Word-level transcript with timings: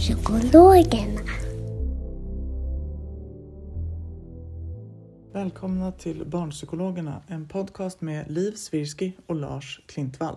Psykologerna. 0.00 1.20
Välkomna 5.32 5.92
till 5.92 6.24
Barnpsykologerna, 6.26 7.22
en 7.26 7.48
podcast 7.48 8.00
med 8.00 8.30
Liv 8.30 8.52
Svirski 8.52 9.12
och 9.26 9.34
Lars 9.34 9.80
Klintvall. 9.86 10.36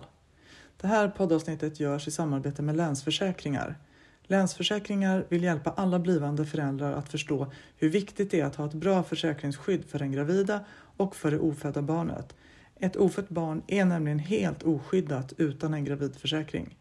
Det 0.80 0.86
här 0.86 1.08
poddavsnittet 1.08 1.80
görs 1.80 2.08
i 2.08 2.10
samarbete 2.10 2.62
med 2.62 2.76
Länsförsäkringar. 2.76 3.78
Länsförsäkringar 4.22 5.26
vill 5.28 5.42
hjälpa 5.42 5.70
alla 5.70 5.98
blivande 5.98 6.46
föräldrar 6.46 6.92
att 6.92 7.08
förstå 7.08 7.52
hur 7.76 7.88
viktigt 7.88 8.30
det 8.30 8.40
är 8.40 8.44
att 8.44 8.56
ha 8.56 8.66
ett 8.66 8.74
bra 8.74 9.02
försäkringsskydd 9.02 9.84
för 9.84 9.98
den 9.98 10.12
gravida 10.12 10.64
och 10.96 11.16
för 11.16 11.30
det 11.30 11.38
ofödda 11.38 11.82
barnet. 11.82 12.36
Ett 12.76 12.96
ofött 12.96 13.28
barn 13.28 13.62
är 13.66 13.84
nämligen 13.84 14.18
helt 14.18 14.62
oskyddat 14.62 15.32
utan 15.36 15.74
en 15.74 15.84
gravidförsäkring. 15.84 16.76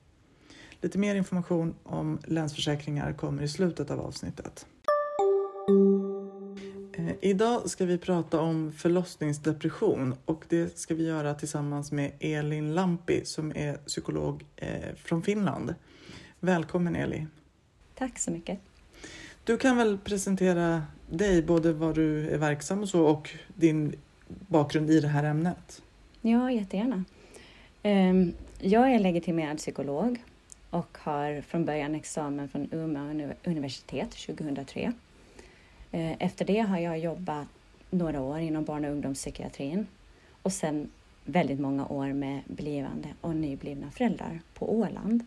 Lite 0.81 0.97
mer 0.97 1.15
information 1.15 1.75
om 1.83 2.19
Länsförsäkringar 2.25 3.13
kommer 3.13 3.43
i 3.43 3.47
slutet 3.47 3.91
av 3.91 3.99
avsnittet. 3.99 4.65
Eh, 6.97 7.11
Idag 7.21 7.69
ska 7.69 7.85
vi 7.85 7.97
prata 7.97 8.39
om 8.41 8.71
förlossningsdepression 8.71 10.15
och 10.25 10.43
det 10.49 10.77
ska 10.79 10.95
vi 10.95 11.05
göra 11.07 11.33
tillsammans 11.33 11.91
med 11.91 12.11
Elin 12.19 12.75
Lampi 12.75 13.25
som 13.25 13.51
är 13.55 13.73
psykolog 13.77 14.45
eh, 14.55 14.95
från 14.95 15.21
Finland. 15.23 15.75
Välkommen 16.39 16.95
Eli! 16.95 17.27
Tack 17.95 18.19
så 18.19 18.31
mycket. 18.31 18.59
Du 19.43 19.57
kan 19.57 19.77
väl 19.77 19.97
presentera 19.97 20.83
dig, 21.09 21.43
både 21.43 21.73
var 21.73 21.93
du 21.93 22.29
är 22.29 22.37
verksam 22.37 22.81
och 22.81 22.89
så 22.89 23.05
och 23.05 23.29
din 23.55 23.95
bakgrund 24.27 24.89
i 24.89 24.99
det 24.99 25.07
här 25.07 25.23
ämnet? 25.23 25.81
Ja, 26.21 26.51
jättegärna. 26.51 27.03
Ehm, 27.83 28.33
Jag 28.61 28.91
är 28.95 28.99
legitimerad 28.99 29.57
psykolog 29.57 30.23
och 30.69 30.97
har 31.01 31.41
från 31.41 31.65
början 31.65 31.95
examen 31.95 32.49
från 32.49 32.67
Umeå 32.71 33.33
universitet 33.43 34.11
2003. 34.11 34.93
Eh, 35.91 36.11
efter 36.19 36.45
det 36.45 36.59
har 36.59 36.79
jag 36.79 36.99
jobbat 36.99 37.47
några 37.89 38.21
år 38.21 38.39
inom 38.39 38.63
barn 38.63 38.85
och 38.85 38.91
ungdomspsykiatrin 38.91 39.87
och 40.41 40.53
sen 40.53 40.89
väldigt 41.25 41.59
många 41.59 41.87
år 41.87 42.13
med 42.13 42.41
blivande 42.47 43.07
och 43.21 43.35
nyblivna 43.35 43.91
föräldrar 43.91 44.41
på 44.53 44.73
Åland. 44.79 45.23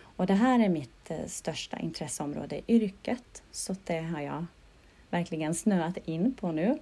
Och 0.00 0.26
det 0.26 0.34
här 0.34 0.64
är 0.64 0.68
mitt 0.68 1.10
eh, 1.10 1.26
största 1.26 1.78
intresseområde 1.78 2.56
i 2.56 2.62
yrket, 2.68 3.42
så 3.50 3.76
det 3.84 4.00
har 4.00 4.20
jag 4.20 4.46
verkligen 5.10 5.54
snöat 5.54 5.96
in 6.04 6.34
på 6.34 6.52
nu. 6.52 6.78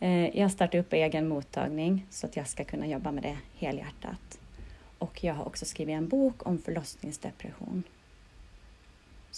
Eh, 0.00 0.38
jag 0.38 0.52
startade 0.52 0.78
upp 0.78 0.92
egen 0.92 1.28
mottagning 1.28 2.06
så 2.10 2.26
att 2.26 2.36
jag 2.36 2.48
ska 2.48 2.64
kunna 2.64 2.86
jobba 2.86 3.12
med 3.12 3.22
det 3.22 3.38
helhjärtat. 3.54 4.39
Och 5.00 5.24
jag 5.24 5.34
har 5.34 5.44
också 5.44 5.64
skrivit 5.64 5.92
en 5.92 6.08
bok 6.08 6.46
om 6.46 6.58
förlossningsdepression. 6.58 7.82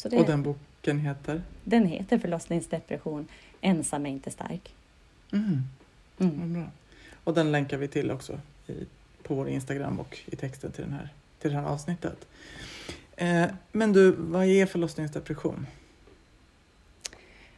Det, 0.02 0.18
Och 0.18 0.26
den 0.26 0.42
boken 0.42 0.98
heter? 0.98 1.42
den 1.64 1.86
heter 1.86 2.18
Förlossningsdepression, 2.18 3.28
ensam 3.60 4.06
är 4.06 4.10
inte 4.10 4.30
stark. 4.30 4.74
Mm. 5.32 5.62
Mm. 6.18 6.52
Bra. 6.52 6.70
Och 7.24 7.34
den 7.34 7.52
länkar 7.52 7.78
vi 7.78 7.88
till 7.88 8.10
också 8.10 8.40
i, 8.66 8.72
på 9.22 9.34
vår 9.34 9.48
Instagram 9.48 10.00
och 10.00 10.18
i 10.26 10.36
texten 10.36 10.72
till, 10.72 10.84
den 10.84 10.92
här, 10.92 11.08
till 11.38 11.50
det 11.50 11.56
här 11.56 11.66
avsnittet. 11.66 12.26
Eh, 13.16 13.46
men 13.72 13.92
du, 13.92 14.12
vad 14.12 14.44
är 14.44 14.66
förlossningsdepression? 14.66 15.66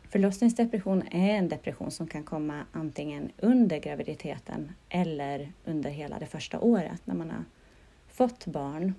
Förlossningsdepression 0.09 1.03
är 1.11 1.35
en 1.35 1.49
depression 1.49 1.91
som 1.91 2.07
kan 2.07 2.23
komma 2.23 2.65
antingen 2.73 3.31
under 3.39 3.79
graviditeten 3.79 4.73
eller 4.89 5.53
under 5.65 5.91
hela 5.91 6.19
det 6.19 6.27
första 6.27 6.61
året 6.61 7.01
när 7.05 7.15
man 7.15 7.31
har 7.31 7.45
fått 8.15 8.47
barn. 8.47 8.95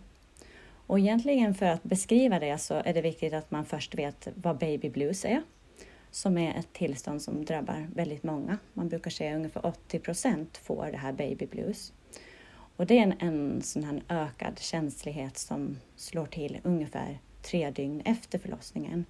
Och 0.87 0.99
egentligen 0.99 1.55
för 1.55 1.65
att 1.65 1.83
beskriva 1.83 2.39
det 2.39 2.57
så 2.57 2.73
är 2.73 2.93
det 2.93 3.01
viktigt 3.01 3.33
att 3.33 3.51
man 3.51 3.65
först 3.65 3.95
vet 3.95 4.27
vad 4.35 4.57
baby 4.57 4.89
blues 4.89 5.25
är, 5.25 5.41
som 6.11 6.37
är 6.37 6.59
ett 6.59 6.73
tillstånd 6.73 7.21
som 7.21 7.45
drabbar 7.45 7.87
väldigt 7.95 8.23
många. 8.23 8.57
Man 8.73 8.89
brukar 8.89 9.11
säga 9.11 9.31
att 9.31 9.35
ungefär 9.35 9.65
80 9.65 9.99
procent 9.99 10.57
får 10.57 10.89
det 10.91 10.97
här 10.97 11.13
baby 11.13 11.45
blues. 11.45 11.93
Och 12.77 12.85
det 12.85 12.97
är 12.97 13.03
en, 13.03 13.13
en 13.19 13.61
sån 13.61 13.83
här 13.83 14.03
ökad 14.09 14.59
känslighet 14.59 15.37
som 15.37 15.77
slår 15.95 16.25
till 16.25 16.57
ungefär 16.63 17.19
tre 17.41 17.71
dygn 17.71 18.01
efter 18.05 18.39
förlossningen 18.39 19.05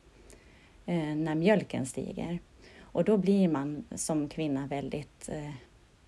eh, 0.85 1.15
när 1.15 1.35
mjölken 1.35 1.85
stiger. 1.85 2.39
Och 2.79 3.03
då 3.03 3.17
blir 3.17 3.47
man 3.47 3.85
som 3.95 4.29
kvinna 4.29 4.67
väldigt... 4.67 5.29
Eh, 5.29 5.51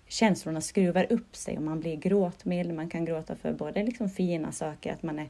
känslorna 0.08 0.60
skruvar 0.60 1.12
upp 1.12 1.36
sig 1.36 1.56
och 1.56 1.62
man 1.62 1.80
blir 1.80 1.96
gråtmild. 1.96 2.74
Man 2.74 2.88
kan 2.88 3.04
gråta 3.04 3.36
för 3.36 3.52
både 3.52 3.82
liksom 3.82 4.08
fina 4.10 4.52
saker, 4.52 4.92
att 4.92 5.02
man 5.02 5.18
är 5.18 5.28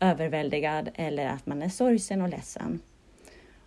överväldigad 0.00 0.90
eller 0.94 1.26
att 1.26 1.46
man 1.46 1.62
är 1.62 1.68
sorgsen 1.68 2.22
och 2.22 2.28
ledsen. 2.28 2.80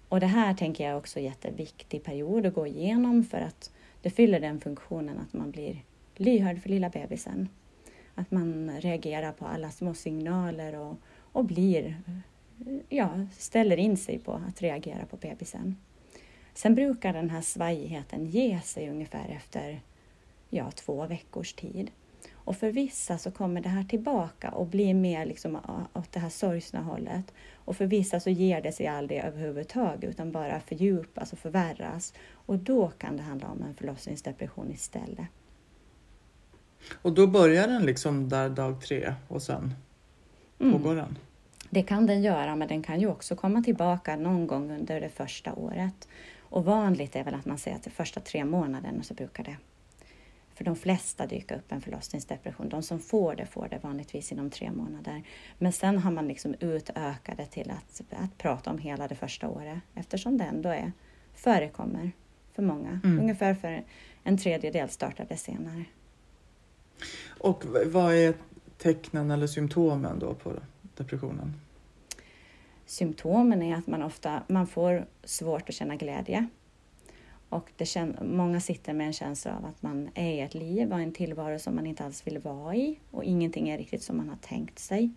Och 0.09 0.19
det 0.19 0.27
här 0.27 0.53
tänker 0.53 0.89
jag 0.89 0.97
också 0.97 1.19
är 1.19 1.23
en 1.23 1.29
jätteviktig 1.29 2.03
period 2.03 2.45
att 2.45 2.53
gå 2.53 2.67
igenom 2.67 3.23
för 3.23 3.37
att 3.37 3.71
det 4.01 4.09
fyller 4.09 4.39
den 4.39 4.59
funktionen 4.59 5.19
att 5.19 5.33
man 5.33 5.51
blir 5.51 5.83
lyhörd 6.15 6.61
för 6.61 6.69
lilla 6.69 6.89
bebisen. 6.89 7.49
Att 8.15 8.31
man 8.31 8.71
reagerar 8.79 9.31
på 9.31 9.45
alla 9.45 9.71
små 9.71 9.93
signaler 9.93 10.79
och, 10.79 10.97
och 11.31 11.45
blir 11.45 11.95
ja, 12.89 13.27
ställer 13.37 13.77
in 13.77 13.97
sig 13.97 14.19
på 14.19 14.33
att 14.33 14.61
reagera 14.61 15.05
på 15.05 15.17
bebisen. 15.17 15.77
Sen 16.53 16.75
brukar 16.75 17.13
den 17.13 17.29
här 17.29 17.41
svajigheten 17.41 18.25
ge 18.25 18.59
sig 18.61 18.89
ungefär 18.89 19.29
efter 19.29 19.81
ja, 20.51 20.71
två 20.71 21.05
veckors 21.07 21.53
tid. 21.53 21.91
Och 22.33 22.57
för 22.57 22.71
vissa 22.71 23.17
så 23.17 23.31
kommer 23.31 23.61
det 23.61 23.69
här 23.69 23.83
tillbaka 23.83 24.49
och 24.51 24.67
blir 24.67 24.93
mer 24.93 25.25
liksom 25.25 25.55
åt 25.93 26.11
det 26.11 26.19
här 26.19 26.29
sorgsna 26.29 26.81
hållet. 26.81 27.33
Och 27.55 27.77
för 27.77 27.85
vissa 27.85 28.19
så 28.19 28.29
ger 28.29 28.61
det 28.61 28.71
sig 28.71 28.87
aldrig 28.87 29.19
överhuvudtaget 29.19 30.09
utan 30.09 30.31
bara 30.31 30.59
fördjupas 30.59 31.33
och 31.33 31.39
förvärras. 31.39 32.13
Och 32.31 32.57
då 32.57 32.89
kan 32.89 33.17
det 33.17 33.23
handla 33.23 33.47
om 33.47 33.61
en 33.61 33.75
förlossningsdepression 33.75 34.71
istället. 34.71 35.27
Och 37.01 37.13
då 37.13 37.27
börjar 37.27 37.67
den 37.67 37.85
liksom 37.85 38.29
där 38.29 38.49
dag 38.49 38.81
tre 38.81 39.13
och 39.27 39.41
sen 39.41 39.73
Mm. 40.61 40.73
pågår 40.73 40.95
den? 40.95 41.17
Det 41.69 41.83
kan 41.83 42.05
den 42.05 42.21
göra, 42.21 42.55
men 42.55 42.67
den 42.67 42.83
kan 42.83 42.99
ju 42.99 43.07
också 43.07 43.35
komma 43.35 43.61
tillbaka 43.61 44.15
någon 44.15 44.47
gång 44.47 44.71
under 44.71 45.01
det 45.01 45.09
första 45.09 45.53
året. 45.53 46.07
Och 46.39 46.65
vanligt 46.65 47.15
är 47.15 47.23
väl 47.23 47.33
att 47.33 47.45
man 47.45 47.57
säger 47.57 47.77
att 47.77 47.83
de 47.83 47.89
första 47.89 48.19
tre 48.19 48.45
månaderna 48.45 49.03
så 49.03 49.13
brukar 49.13 49.43
det 49.43 49.57
för 50.61 50.65
de 50.65 50.75
flesta 50.75 51.27
dyka 51.27 51.55
upp 51.55 51.71
en 51.71 51.81
förlossningsdepression. 51.81 52.69
De 52.69 52.83
som 52.83 52.99
får 52.99 53.35
det 53.35 53.45
får 53.45 53.67
det 53.67 53.79
vanligtvis 53.83 54.31
inom 54.31 54.49
tre 54.49 54.71
månader. 54.71 55.23
Men 55.57 55.71
sen 55.71 55.97
har 55.97 56.11
man 56.11 56.27
liksom 56.27 56.55
utökat 56.59 57.37
det 57.37 57.45
till 57.45 57.71
att, 57.71 58.01
att 58.09 58.37
prata 58.37 58.69
om 58.69 58.77
hela 58.77 59.07
det 59.07 59.15
första 59.15 59.49
året 59.49 59.79
eftersom 59.95 60.37
det 60.37 60.43
ändå 60.43 60.69
är, 60.69 60.91
förekommer 61.33 62.11
för 62.53 62.63
många. 62.63 62.99
Mm. 63.03 63.19
Ungefär 63.19 63.53
för 63.53 63.83
en 64.23 64.37
tredjedel 64.37 64.89
startade 64.89 65.37
senare. 65.37 65.85
Och 67.27 67.63
vad 67.85 68.13
är 68.15 68.33
tecknen 68.77 69.31
eller 69.31 69.47
symptomen 69.47 70.19
då 70.19 70.33
på 70.33 70.53
depressionen? 70.97 71.53
Symptomen 72.85 73.61
är 73.61 73.75
att 73.75 73.87
man 73.87 74.03
ofta 74.03 74.43
man 74.47 74.67
får 74.67 75.05
svårt 75.23 75.69
att 75.69 75.75
känna 75.75 75.95
glädje. 75.95 76.47
Och 77.51 77.71
det 77.77 77.85
kän, 77.85 78.17
många 78.21 78.59
sitter 78.59 78.93
med 78.93 79.07
en 79.07 79.13
känsla 79.13 79.57
av 79.57 79.65
att 79.65 79.81
man 79.81 80.09
är 80.15 80.31
i 80.31 80.39
ett 80.39 80.53
liv 80.53 80.93
och 80.93 80.99
en 80.99 81.13
tillvaro 81.13 81.59
som 81.59 81.75
man 81.75 81.87
inte 81.87 82.05
alls 82.05 82.27
vill 82.27 82.39
vara 82.39 82.75
i 82.75 82.99
och 83.11 83.23
ingenting 83.23 83.69
är 83.69 83.77
riktigt 83.77 84.03
som 84.03 84.17
man 84.17 84.29
har 84.29 84.35
tänkt 84.35 84.79
sig. 84.79 85.09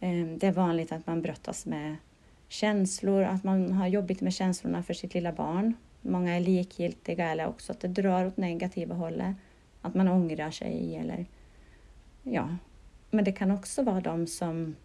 Ehm, 0.00 0.38
det 0.38 0.46
är 0.46 0.52
vanligt 0.52 0.92
att 0.92 1.06
man 1.06 1.22
brottas 1.22 1.66
med 1.66 1.96
känslor, 2.48 3.22
att 3.22 3.44
man 3.44 3.72
har 3.72 3.86
jobbigt 3.86 4.20
med 4.20 4.34
känslorna 4.34 4.82
för 4.82 4.94
sitt 4.94 5.14
lilla 5.14 5.32
barn. 5.32 5.74
Många 6.00 6.36
är 6.36 6.40
likgiltiga 6.40 7.30
eller 7.30 7.46
också 7.46 7.72
att 7.72 7.80
det 7.80 7.88
drar 7.88 8.26
åt 8.26 8.36
negativa 8.36 8.94
hållet. 8.94 9.36
Att 9.80 9.94
man 9.94 10.08
ångrar 10.08 10.50
sig 10.50 10.96
eller 10.96 11.26
ja. 12.22 12.56
Men 13.10 13.24
det 13.24 13.32
kan 13.32 13.50
också 13.50 13.82
vara 13.82 14.00
de 14.00 14.26
som, 14.26 14.76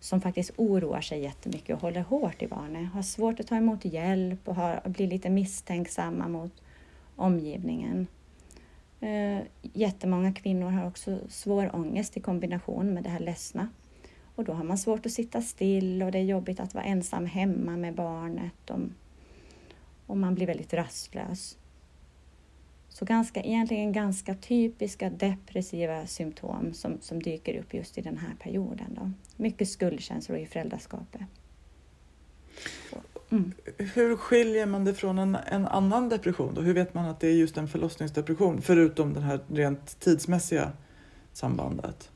som 0.00 0.20
faktiskt 0.20 0.50
oroar 0.56 1.00
sig 1.00 1.22
jättemycket 1.22 1.76
och 1.76 1.82
håller 1.82 2.00
hårt 2.00 2.42
i 2.42 2.48
barnet. 2.48 2.92
Har 2.92 3.02
svårt 3.02 3.40
att 3.40 3.46
ta 3.46 3.56
emot 3.56 3.84
hjälp 3.84 4.48
och 4.48 4.54
har, 4.54 4.80
blir 4.84 5.06
lite 5.06 5.30
misstänksamma 5.30 6.28
mot 6.28 6.52
omgivningen. 7.16 8.06
Eh, 9.00 9.38
jättemånga 9.62 10.32
kvinnor 10.32 10.70
har 10.70 10.86
också 10.86 11.18
svår 11.28 11.76
ångest 11.76 12.16
i 12.16 12.20
kombination 12.20 12.94
med 12.94 13.02
det 13.02 13.10
här 13.10 13.20
ledsna. 13.20 13.68
Och 14.34 14.44
då 14.44 14.52
har 14.52 14.64
man 14.64 14.78
svårt 14.78 15.06
att 15.06 15.12
sitta 15.12 15.42
still 15.42 16.02
och 16.02 16.12
det 16.12 16.18
är 16.18 16.24
jobbigt 16.24 16.60
att 16.60 16.74
vara 16.74 16.84
ensam 16.84 17.26
hemma 17.26 17.76
med 17.76 17.94
barnet 17.94 18.70
och, 18.70 18.80
och 20.06 20.16
man 20.16 20.34
blir 20.34 20.46
väldigt 20.46 20.74
rastlös. 20.74 21.58
Så 22.98 23.04
ganska, 23.04 23.40
egentligen 23.40 23.92
ganska 23.92 24.34
typiska 24.34 25.10
depressiva 25.10 26.06
symptom 26.06 26.72
som, 26.74 26.98
som 27.00 27.22
dyker 27.22 27.58
upp 27.58 27.74
just 27.74 27.98
i 27.98 28.00
den 28.00 28.18
här 28.18 28.34
perioden. 28.42 28.86
Då. 28.94 29.10
Mycket 29.36 29.68
skuldkänslor 29.68 30.38
i 30.38 30.46
föräldraskapet. 30.46 31.20
Mm. 33.30 33.52
Hur 33.78 34.16
skiljer 34.16 34.66
man 34.66 34.84
det 34.84 34.94
från 34.94 35.18
en, 35.18 35.34
en 35.34 35.66
annan 35.66 36.08
depression? 36.08 36.54
Då? 36.54 36.60
Hur 36.60 36.74
vet 36.74 36.94
man 36.94 37.04
att 37.04 37.20
det 37.20 37.28
är 37.28 37.32
just 37.32 37.56
en 37.56 37.68
förlossningsdepression 37.68 38.62
förutom 38.62 39.12
det 39.14 39.20
här 39.20 39.40
rent 39.48 40.00
tidsmässiga 40.00 40.72
sambandet? 41.32 42.10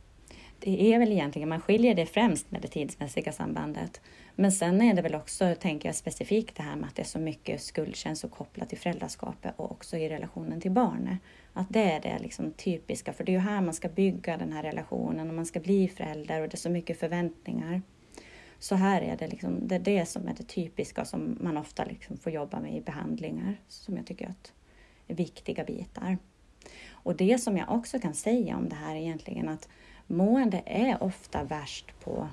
Det 0.63 0.95
är 0.95 0.99
väl 0.99 1.13
egentligen, 1.13 1.49
man 1.49 1.61
skiljer 1.61 1.95
det 1.95 2.07
främst 2.07 2.51
med 2.51 2.63
det 2.63 2.69
tidsmässiga 2.69 3.33
sambandet. 3.33 4.01
Men 4.35 4.53
sen 4.53 4.81
är 4.81 4.95
det 4.95 5.03
väl 5.03 5.15
också, 5.15 5.55
tänker 5.61 5.89
jag 5.89 5.97
specifikt 5.97 6.57
det 6.57 6.63
här 6.63 6.77
med 6.77 6.89
att 6.89 6.97
det 6.97 7.03
är 7.03 7.07
så 7.07 7.19
mycket 7.19 7.63
skuldkänslor 7.63 8.31
kopplat 8.31 8.69
till 8.69 8.79
föräldraskapet 8.79 9.55
och 9.57 9.71
också 9.71 9.97
i 9.97 10.09
relationen 10.09 10.61
till 10.61 10.71
barnet. 10.71 11.19
Att 11.53 11.67
det 11.71 11.83
är 11.83 12.01
det 12.01 12.19
liksom 12.19 12.53
typiska, 12.53 13.13
för 13.13 13.25
det 13.25 13.33
är 13.33 13.35
ju 13.35 13.39
här 13.39 13.61
man 13.61 13.75
ska 13.75 13.89
bygga 13.89 14.37
den 14.37 14.53
här 14.53 14.63
relationen 14.63 15.29
och 15.29 15.35
man 15.35 15.47
ska 15.47 15.61
bli 15.61 15.89
förälder 15.89 16.43
och 16.43 16.49
det 16.49 16.55
är 16.55 16.59
så 16.59 16.71
mycket 16.71 17.01
förväntningar. 17.01 17.83
Så 18.59 18.75
här 18.75 19.03
är 19.03 19.17
det, 19.17 19.29
liksom, 19.29 19.69
det 19.69 19.75
är 19.75 19.81
det 19.81 20.07
som 20.07 20.29
är 20.29 20.35
det 20.35 20.49
typiska 20.49 21.05
som 21.05 21.39
man 21.41 21.57
ofta 21.57 21.85
liksom 21.85 22.17
får 22.17 22.33
jobba 22.33 22.61
med 22.61 22.77
i 22.77 22.81
behandlingar, 22.81 23.57
som 23.69 23.97
jag 23.97 24.07
tycker 24.07 24.29
att 24.29 24.53
är 25.09 25.15
viktiga 25.15 25.65
bitar. 25.65 26.19
Och 26.91 27.17
det 27.17 27.39
som 27.39 27.57
jag 27.57 27.71
också 27.71 27.99
kan 27.99 28.15
säga 28.15 28.57
om 28.57 28.69
det 28.69 28.77
här 28.77 28.97
är 28.97 29.01
egentligen 29.01 29.49
att 29.49 29.69
mående 30.11 30.63
är 30.67 31.03
ofta 31.03 31.45
värst 31.45 32.01
på, 32.05 32.29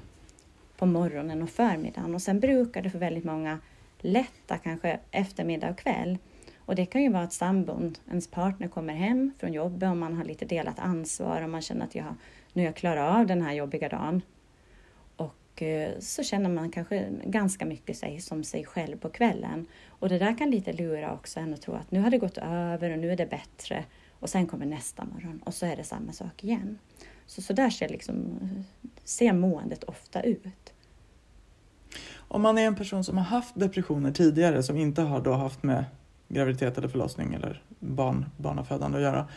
på 0.77 0.85
morgonen 0.85 1.41
och 1.41 1.49
förmiddagen 1.49 2.15
och 2.15 2.21
sen 2.21 2.39
brukar 2.39 2.81
det 2.81 2.89
för 2.89 2.99
väldigt 2.99 3.23
många 3.23 3.59
lätta 3.99 4.57
kanske 4.57 4.99
eftermiddag 5.11 5.69
och 5.69 5.77
kväll. 5.77 6.17
Och 6.57 6.75
det 6.75 6.85
kan 6.85 7.03
ju 7.03 7.09
vara 7.09 7.23
att 7.23 7.33
sambon, 7.33 7.95
ens 8.09 8.27
partner 8.27 8.67
kommer 8.67 8.93
hem 8.93 9.33
från 9.39 9.53
jobbet 9.53 9.89
och 9.89 9.97
man 9.97 10.13
har 10.13 10.23
lite 10.23 10.45
delat 10.45 10.79
ansvar 10.79 11.41
och 11.41 11.49
man 11.49 11.61
känner 11.61 11.85
att 11.85 11.95
jag, 11.95 12.15
nu 12.53 12.61
har 12.61 12.65
jag 12.65 12.75
klarat 12.75 13.15
av 13.15 13.27
den 13.27 13.41
här 13.41 13.53
jobbiga 13.53 13.89
dagen. 13.89 14.21
Och 15.15 15.61
eh, 15.61 15.99
så 15.99 16.23
känner 16.23 16.49
man 16.49 16.71
kanske 16.71 17.09
ganska 17.23 17.65
mycket 17.65 17.97
sig 17.97 18.19
som 18.19 18.43
sig 18.43 18.65
själv 18.65 18.97
på 18.97 19.09
kvällen. 19.09 19.65
Och 19.87 20.09
det 20.09 20.19
där 20.19 20.37
kan 20.37 20.51
lite 20.51 20.73
lura 20.73 21.13
också 21.13 21.39
en 21.39 21.53
att 21.53 21.61
tro 21.61 21.73
att 21.73 21.91
nu 21.91 21.99
har 21.99 22.09
det 22.09 22.17
gått 22.17 22.37
över 22.37 22.91
och 22.91 22.99
nu 22.99 23.11
är 23.11 23.17
det 23.17 23.29
bättre. 23.29 23.85
Och 24.19 24.29
sen 24.29 24.47
kommer 24.47 24.65
nästa 24.65 25.05
morgon 25.05 25.41
och 25.45 25.53
så 25.53 25.65
är 25.65 25.75
det 25.75 25.83
samma 25.83 26.13
sak 26.13 26.43
igen. 26.43 26.77
Så, 27.27 27.41
så 27.41 27.53
där 27.53 27.69
ser, 27.69 27.89
liksom, 27.89 28.39
ser 29.03 29.33
måendet 29.33 29.83
ofta 29.83 30.21
ut. 30.21 30.73
Om 32.15 32.41
man 32.41 32.57
är 32.57 32.67
en 32.67 32.75
person 32.75 33.03
som 33.03 33.17
har 33.17 33.25
haft 33.25 33.59
depressioner 33.59 34.11
tidigare 34.11 34.63
som 34.63 34.77
inte 34.77 35.01
har 35.01 35.21
då 35.21 35.33
haft 35.33 35.63
med 35.63 35.85
graviditet 36.27 36.77
eller 36.77 36.87
förlossning 36.87 37.33
eller 37.33 37.61
barn, 37.79 38.25
barnafödande 38.37 38.97
att 38.97 39.03
göra 39.03 39.27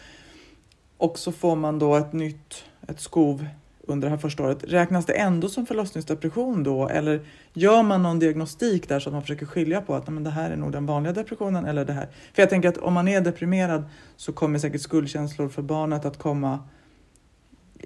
och 0.97 1.19
så 1.19 1.33
får 1.33 1.57
man 1.57 1.79
då 1.79 1.97
ett 1.97 2.13
nytt 2.13 2.65
ett 2.89 3.01
skov 3.01 3.47
under 3.83 4.09
det 4.09 4.11
här 4.11 4.19
första 4.19 4.43
året. 4.43 4.65
Räknas 4.65 5.07
det 5.07 5.13
ändå 5.13 5.49
som 5.49 5.67
förlossningsdepression 5.67 6.63
då 6.63 6.89
eller 6.89 7.21
gör 7.53 7.83
man 7.83 8.03
någon 8.03 8.19
diagnostik 8.19 8.89
där 8.89 9.01
så 9.01 9.09
att 9.09 9.13
man 9.13 9.23
försöker 9.23 9.47
skilja 9.47 9.81
på 9.81 9.95
att 9.95 10.09
men 10.09 10.25
det 10.25 10.31
här 10.31 10.51
är 10.51 10.57
nog 10.57 10.73
den 10.73 10.87
vanliga 10.87 11.13
depressionen 11.13 11.65
eller 11.65 11.85
det 11.85 11.93
här? 11.93 12.09
För 12.35 12.43
jag 12.43 12.51
tänker 12.51 12.69
att 12.69 12.79
om 12.79 12.95
man 12.95 13.09
är 13.09 13.21
deprimerad 13.21 13.85
så 14.17 14.33
kommer 14.33 14.59
säkert 14.59 14.81
skuldkänslor 14.81 15.49
för 15.49 15.63
barnet 15.63 16.05
att 16.05 16.19
komma 16.19 16.59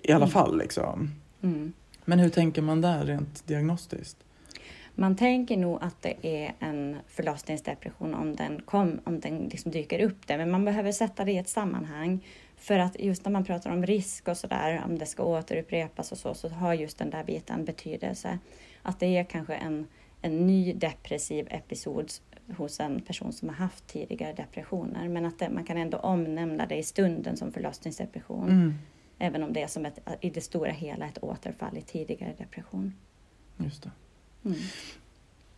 i 0.02 0.12
alla 0.12 0.24
mm. 0.24 0.32
fall. 0.32 0.58
Liksom. 0.58 1.10
Mm. 1.42 1.72
Men 2.04 2.18
hur 2.18 2.28
tänker 2.28 2.62
man 2.62 2.80
där 2.80 3.04
rent 3.04 3.46
diagnostiskt? 3.46 4.16
Man 4.94 5.16
tänker 5.16 5.56
nog 5.56 5.78
att 5.82 6.02
det 6.02 6.16
är 6.22 6.52
en 6.58 6.96
förlossningsdepression 7.08 8.14
om 8.14 8.36
den, 8.36 8.62
kom, 8.62 9.00
om 9.04 9.20
den 9.20 9.38
liksom 9.38 9.70
dyker 9.70 10.00
upp 10.00 10.26
där, 10.26 10.38
men 10.38 10.50
man 10.50 10.64
behöver 10.64 10.92
sätta 10.92 11.24
det 11.24 11.32
i 11.32 11.38
ett 11.38 11.48
sammanhang. 11.48 12.24
För 12.56 12.78
att 12.78 13.00
just 13.00 13.24
när 13.24 13.32
man 13.32 13.44
pratar 13.44 13.70
om 13.70 13.86
risk 13.86 14.28
och 14.28 14.36
sådär, 14.36 14.82
om 14.84 14.98
det 14.98 15.06
ska 15.06 15.24
återupprepas 15.24 16.12
och 16.12 16.18
så, 16.18 16.34
så 16.34 16.48
har 16.48 16.74
just 16.74 16.98
den 16.98 17.10
där 17.10 17.24
biten 17.24 17.64
betydelse. 17.64 18.38
Att 18.82 19.00
det 19.00 19.16
är 19.16 19.24
kanske 19.24 19.54
en, 19.54 19.86
en 20.22 20.46
ny 20.46 20.72
depressiv 20.72 21.48
episod 21.50 22.10
hos 22.56 22.80
en 22.80 23.00
person 23.00 23.32
som 23.32 23.48
har 23.48 23.56
haft 23.56 23.86
tidigare 23.86 24.32
depressioner, 24.32 25.08
men 25.08 25.26
att 25.26 25.38
det, 25.38 25.50
man 25.50 25.64
kan 25.64 25.76
ändå 25.76 25.98
omnämna 25.98 26.66
det 26.66 26.76
i 26.76 26.82
stunden 26.82 27.36
som 27.36 27.52
förlossningsdepression. 27.52 28.48
Mm. 28.48 28.74
Även 29.18 29.42
om 29.42 29.52
det 29.52 29.62
är 29.62 29.66
som 29.66 29.86
ett, 29.86 29.98
i 30.20 30.30
det 30.30 30.40
stora 30.40 30.70
hela 30.70 31.06
ett 31.06 31.22
återfall 31.22 31.76
i 31.76 31.82
tidigare 31.82 32.34
depression. 32.38 32.94
Just 33.56 33.82
det. 33.82 33.90
Mm. 34.44 34.58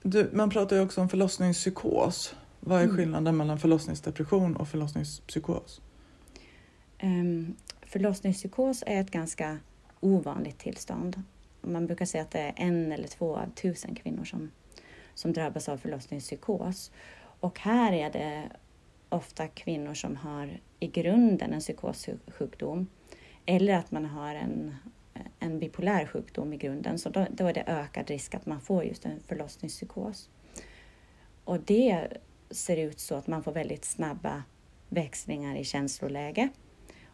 Du, 0.03 0.31
man 0.33 0.51
pratar 0.51 0.77
ju 0.77 0.83
också 0.83 1.01
om 1.01 1.09
förlossningspsykos. 1.09 2.35
Vad 2.61 2.81
är 2.81 2.85
mm. 2.85 2.97
skillnaden 2.97 3.37
mellan 3.37 3.59
förlossningsdepression 3.59 4.57
och 4.57 4.69
förlossningspsykos? 4.69 5.81
Um, 7.03 7.57
förlossningspsykos 7.83 8.85
är 8.87 9.01
ett 9.01 9.11
ganska 9.11 9.59
ovanligt 10.01 10.59
tillstånd. 10.59 11.23
Man 11.61 11.87
brukar 11.87 12.05
säga 12.05 12.23
att 12.25 12.31
det 12.31 12.41
är 12.41 12.53
en 12.57 12.93
eller 12.93 13.09
två 13.09 13.37
av 13.37 13.51
tusen 13.51 13.95
kvinnor 13.95 14.25
som, 14.25 14.51
som 15.15 15.33
drabbas 15.33 15.69
av 15.69 15.79
förlossningspsykos. 15.79 16.91
Och 17.41 17.59
här 17.61 17.93
är 17.93 18.11
det 18.11 18.51
ofta 19.09 19.49
kvinnor 19.49 19.95
som 19.95 20.17
har 20.17 20.61
i 20.81 20.87
grunden 20.87 21.53
en 21.53 21.61
psykossjukdom 21.61 22.87
eller 23.47 23.75
att 23.75 23.91
man 23.91 24.05
har 24.05 24.35
en, 24.35 24.75
en 25.39 25.59
bipolär 25.59 26.07
sjukdom 26.07 26.53
i 26.53 26.57
grunden, 26.57 26.99
så 26.99 27.09
då, 27.09 27.27
då 27.31 27.47
är 27.47 27.55
det 27.55 27.65
ökad 27.67 28.09
risk 28.09 28.35
att 28.35 28.47
man 28.47 28.61
får 28.61 28.85
just 28.85 29.07
en 29.07 29.21
förlossningspsykos. 29.21 30.31
Och 31.45 31.61
det 31.61 32.07
ser 32.51 32.77
ut 32.77 33.01
så 33.01 33.15
att 33.15 33.27
man 33.27 33.43
får 33.43 33.53
väldigt 33.53 33.85
snabba 33.85 34.43
växlingar 34.89 35.57
i 35.57 35.65
känsloläge, 35.65 36.49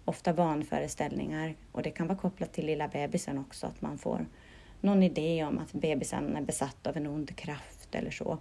ofta 0.05 0.33
vanföreställningar 0.33 1.55
och 1.73 1.83
det 1.83 1.91
kan 1.91 2.07
vara 2.07 2.19
kopplat 2.19 2.53
till 2.53 2.67
lilla 2.67 2.89
bebisen 2.89 3.39
också, 3.39 3.67
att 3.67 3.83
man 3.83 3.99
får 3.99 4.27
någon 4.81 5.03
idé 5.03 5.45
om 5.45 5.59
att 5.59 5.73
bebisen 5.73 6.37
är 6.37 6.43
besatt 6.43 6.87
av 6.87 6.97
en 6.97 7.07
ond 7.07 7.37
kraft 7.37 7.95
eller 7.95 8.11
så. 8.11 8.39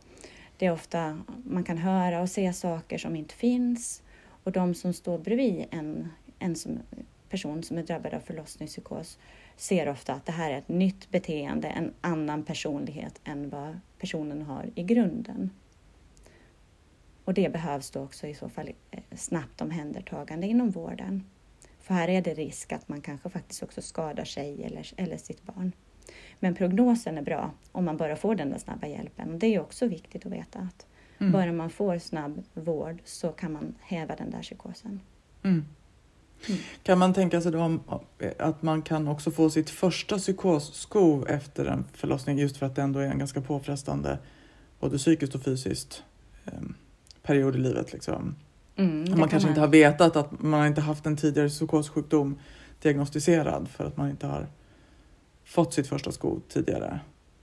Det 0.58 0.66
är 0.66 0.72
ofta, 0.72 1.22
man 1.46 1.64
kan 1.64 1.78
höra 1.78 2.22
och 2.22 2.30
se 2.30 2.54
saker 2.54 2.98
som 2.98 3.16
inte 3.16 3.36
finns 3.36 4.04
och 4.44 4.52
de 4.52 4.74
som 4.74 4.94
står 4.94 5.18
bredvid 5.18 5.66
en, 5.72 6.10
en 6.40 6.56
som 6.56 6.80
person 7.32 7.64
som 7.64 7.78
är 7.78 7.84
drabbad 7.84 8.14
av 8.14 8.20
förlossningspsykos 8.20 9.18
ser 9.56 9.90
ofta 9.90 10.14
att 10.14 10.26
det 10.26 10.32
här 10.32 10.52
är 10.52 10.58
ett 10.58 10.70
nytt 10.70 11.12
beteende, 11.12 11.68
en 11.68 11.94
annan 12.02 12.44
personlighet 12.44 13.22
än 13.24 13.50
vad 13.50 13.80
personen 14.00 14.42
har 14.42 14.70
i 14.76 14.84
grunden. 14.84 15.50
Och 17.26 17.34
det 17.34 17.54
behövs 17.54 17.92
då 17.92 18.04
också 18.04 18.28
i 18.28 18.34
så 18.34 18.50
fall 18.50 18.72
eh, 18.92 19.00
snabbt 19.16 19.62
omhändertagande 19.62 20.48
inom 20.48 20.70
vården. 20.70 21.24
För 21.80 21.94
här 21.94 22.08
är 22.08 22.22
det 22.22 22.34
risk 22.34 22.72
att 22.72 22.90
man 22.90 23.02
kanske 23.02 23.30
faktiskt 23.30 23.64
också 23.64 23.82
skadar 23.82 24.26
sig 24.26 24.64
eller, 24.64 24.88
eller 24.98 25.18
sitt 25.18 25.44
barn. 25.44 25.72
Men 26.40 26.56
prognosen 26.56 27.18
är 27.18 27.22
bra 27.22 27.52
om 27.72 27.86
man 27.86 27.98
bara 27.98 28.16
får 28.16 28.36
den 28.36 28.50
där 28.50 28.58
snabba 28.58 28.88
hjälpen. 28.88 29.40
Det 29.40 29.48
är 29.48 29.62
också 29.62 29.88
viktigt 29.88 30.26
att 30.26 30.32
veta 30.32 30.60
att 30.60 30.86
mm. 31.20 31.32
bara 31.32 31.52
man 31.52 31.70
får 31.70 31.98
snabb 31.98 32.44
vård 32.54 33.02
så 33.06 33.32
kan 33.32 33.52
man 33.52 33.76
häva 33.82 34.16
den 34.16 34.30
där 34.30 34.42
psykosen. 34.42 35.00
Mm. 35.44 35.66
Kan 36.84 36.98
man 36.98 37.14
tänka 37.14 37.42
sig 37.42 37.52
då 37.52 37.80
att 38.40 38.62
man 38.62 38.82
kan 38.82 39.08
också 39.08 39.32
få 39.32 39.50
sitt 39.50 39.70
första 39.70 40.18
psykosskov 40.18 41.30
efter 41.30 41.66
en 41.66 41.86
förlossning 41.94 42.38
just 42.38 42.58
för 42.58 42.66
att 42.66 42.76
det 42.76 42.82
ändå 42.82 43.00
är 43.00 43.08
en 43.08 43.20
ganska 43.20 43.42
påfrestande 43.42 44.18
både 44.80 44.98
psykiskt 44.98 45.36
och 45.36 45.44
fysiskt 45.44 46.04
eh, 46.46 46.52
period 47.24 47.56
i 47.56 47.60
livet. 47.60 47.94
Liksom. 47.94 48.36
Mm, 48.76 49.20
man 49.20 49.30
kanske 49.30 49.48
man. 49.48 49.50
inte 49.50 49.62
har 49.62 49.68
vetat 49.68 50.16
att 50.16 50.42
man 50.42 50.68
inte 50.68 50.82
haft 50.82 51.06
en 51.06 51.18
tidigare 51.18 51.50
psykossjukdom 51.50 52.40
diagnostiserad 52.82 53.68
för 53.68 53.86
att 53.86 53.98
man 53.98 54.10
inte 54.10 54.28
har 54.28 54.48
fått 55.44 55.74
sitt 55.74 55.88
första 55.88 56.12
skov 56.12 56.42
tidigare. 56.50 57.00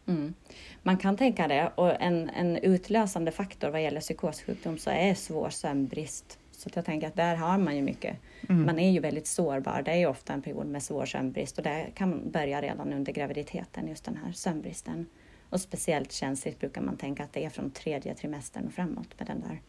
Mm. 0.07 0.35
Man 0.83 0.97
kan 0.97 1.17
tänka 1.17 1.49
det 1.49 1.73
och 1.75 2.02
en, 2.02 2.31
en 2.31 2.57
utlösande 2.57 3.31
faktor 3.31 3.71
vad 3.71 3.83
gäller 3.83 4.00
psykossjukdom 4.00 4.78
så 4.78 4.90
är 4.90 5.14
svår 5.14 5.50
sömnbrist 5.50 6.38
så 6.59 6.71
jag 6.75 6.85
tänker 6.85 7.07
att 7.07 7.17
där 7.17 7.37
har 7.37 7.59
man 7.59 7.77
ju 7.77 7.83
mycket. 7.83 8.17
Mm. 8.49 8.67
Man 8.67 8.79
är 8.79 8.91
ju 8.91 9.00
väldigt 9.00 9.27
sårbar. 9.27 9.83
Det 9.85 9.91
är 9.91 10.07
ofta 10.07 10.33
en 10.33 10.43
period 10.43 10.67
med 10.67 10.83
svår 10.83 11.07
sömnbrist 11.07 11.59
och 11.59 11.65
det 11.65 11.87
kan 11.95 12.31
börja 12.31 12.62
redan 12.62 12.93
under 12.93 13.12
graviditeten, 13.12 13.88
just 13.88 14.05
den 14.05 14.17
här 14.17 14.33
sömnbristen. 14.33 15.07
Och 15.50 15.61
speciellt 15.61 16.12
känsligt 16.12 16.61
brukar 16.61 16.81
man 16.81 16.97
tänka 16.97 17.25
att 17.25 17.33
det 17.33 17.45
är 17.45 17.50
från 17.50 17.71
tredje 17.71 18.15
trimestern 18.15 18.67
och 18.67 18.73
framåt 18.73 19.19
med 19.19 19.27
den 19.27 19.41
där 19.41 19.61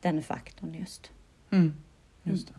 den 0.00 0.22
faktorn 0.22 0.74
just. 0.74 1.10
Mm. 1.50 1.74
Just 2.22 2.48
det. 2.48 2.54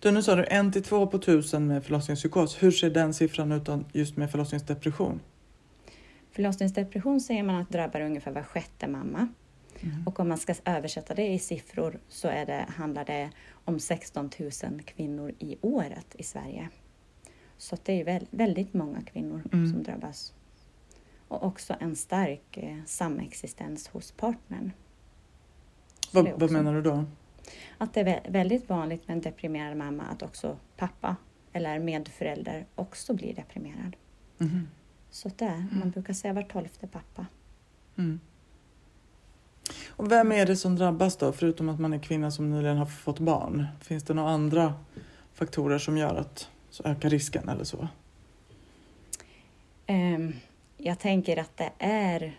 Du, 0.00 0.10
nu 0.10 0.22
sa 0.22 0.34
du 0.34 0.44
en 0.44 0.72
till 0.72 0.82
två 0.82 1.06
på 1.06 1.18
tusen 1.18 1.66
med 1.66 1.84
förlossningspsykos. 1.84 2.62
Hur 2.62 2.70
ser 2.70 2.90
den 2.90 3.14
siffran 3.14 3.52
ut 3.52 3.68
just 3.92 4.16
med 4.16 4.30
förlossningsdepression? 4.30 5.20
Förlossningsdepression 6.30 7.20
säger 7.20 7.42
man 7.42 7.56
att 7.56 7.70
drabbar 7.70 8.00
ungefär 8.00 8.30
var 8.30 8.42
sjätte 8.42 8.88
mamma. 8.88 9.28
Mm. 9.82 10.06
Och 10.06 10.20
om 10.20 10.28
man 10.28 10.38
ska 10.38 10.54
översätta 10.64 11.14
det 11.14 11.26
i 11.26 11.38
siffror 11.38 12.00
så 12.08 12.28
är 12.28 12.46
det, 12.46 12.66
handlar 12.68 13.04
det 13.04 13.30
om 13.64 13.80
16 13.80 14.30
000 14.38 14.82
kvinnor 14.82 15.32
i 15.38 15.56
året 15.60 16.06
i 16.18 16.22
Sverige. 16.22 16.68
Så 17.56 17.76
det 17.82 18.00
är 18.00 18.26
väldigt 18.30 18.74
många 18.74 19.02
kvinnor 19.02 19.42
mm. 19.52 19.72
som 19.72 19.82
drabbas. 19.82 20.34
Och 21.28 21.44
också 21.46 21.74
en 21.80 21.96
stark 21.96 22.56
eh, 22.56 22.76
samexistens 22.86 23.88
hos 23.88 24.12
partnern. 24.12 24.72
Vad, 26.12 26.30
vad 26.40 26.50
menar 26.50 26.74
du 26.74 26.82
då? 26.82 27.04
Att 27.78 27.94
det 27.94 28.00
är 28.00 28.30
väldigt 28.30 28.68
vanligt 28.68 29.08
med 29.08 29.14
en 29.14 29.20
deprimerad 29.20 29.76
mamma 29.76 30.02
att 30.02 30.22
också 30.22 30.58
pappa 30.76 31.16
eller 31.52 31.78
medförälder 31.78 32.66
också 32.74 33.14
blir 33.14 33.34
deprimerad. 33.34 33.96
Mm. 34.38 34.68
Så 35.10 35.30
det 35.36 35.44
är, 35.44 35.66
man 35.72 35.90
brukar 35.90 36.14
säga 36.14 36.32
var 36.34 36.42
tolfte 36.42 36.86
pappa. 36.86 37.26
Mm. 37.96 38.20
Och 39.88 40.12
vem 40.12 40.32
är 40.32 40.46
det 40.46 40.56
som 40.56 40.76
drabbas 40.76 41.16
då, 41.16 41.32
förutom 41.32 41.68
att 41.68 41.80
man 41.80 41.92
är 41.92 41.98
kvinna 41.98 42.30
som 42.30 42.50
nyligen 42.50 42.76
har 42.76 42.86
fått 42.86 43.18
barn? 43.18 43.66
Finns 43.80 44.04
det 44.04 44.14
några 44.14 44.30
andra 44.30 44.74
faktorer 45.34 45.78
som 45.78 45.98
gör 45.98 46.14
att 46.14 46.48
så 46.70 46.82
ökar 46.84 47.10
risken 47.10 47.48
eller 47.48 47.64
så? 47.64 47.88
Um, 49.88 50.34
jag 50.76 50.98
tänker 50.98 51.36
att 51.36 51.56
det 51.56 51.72
är... 51.78 52.36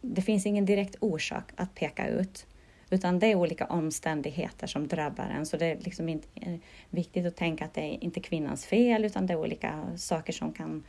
Det 0.00 0.22
finns 0.22 0.46
ingen 0.46 0.64
direkt 0.64 0.96
orsak 1.00 1.44
att 1.56 1.74
peka 1.74 2.08
ut, 2.08 2.46
utan 2.90 3.18
det 3.18 3.26
är 3.26 3.34
olika 3.34 3.66
omständigheter 3.66 4.66
som 4.66 4.88
drabbar 4.88 5.24
en. 5.24 5.46
Så 5.46 5.56
det 5.56 5.66
är 5.66 5.76
liksom 5.80 6.08
inte 6.08 6.28
eh, 6.34 6.56
viktigt 6.90 7.26
att 7.26 7.36
tänka 7.36 7.64
att 7.64 7.74
det 7.74 7.80
är 7.80 8.04
inte 8.04 8.20
kvinnans 8.20 8.66
fel, 8.66 9.04
utan 9.04 9.26
det 9.26 9.32
är 9.32 9.38
olika 9.38 9.86
saker 9.96 10.32
som 10.32 10.52
kan 10.52 10.84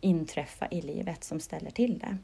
inträffa 0.00 0.68
i 0.70 0.82
livet 0.82 1.24
som 1.24 1.40
ställer 1.40 1.70
till 1.70 1.98
det. 1.98 2.18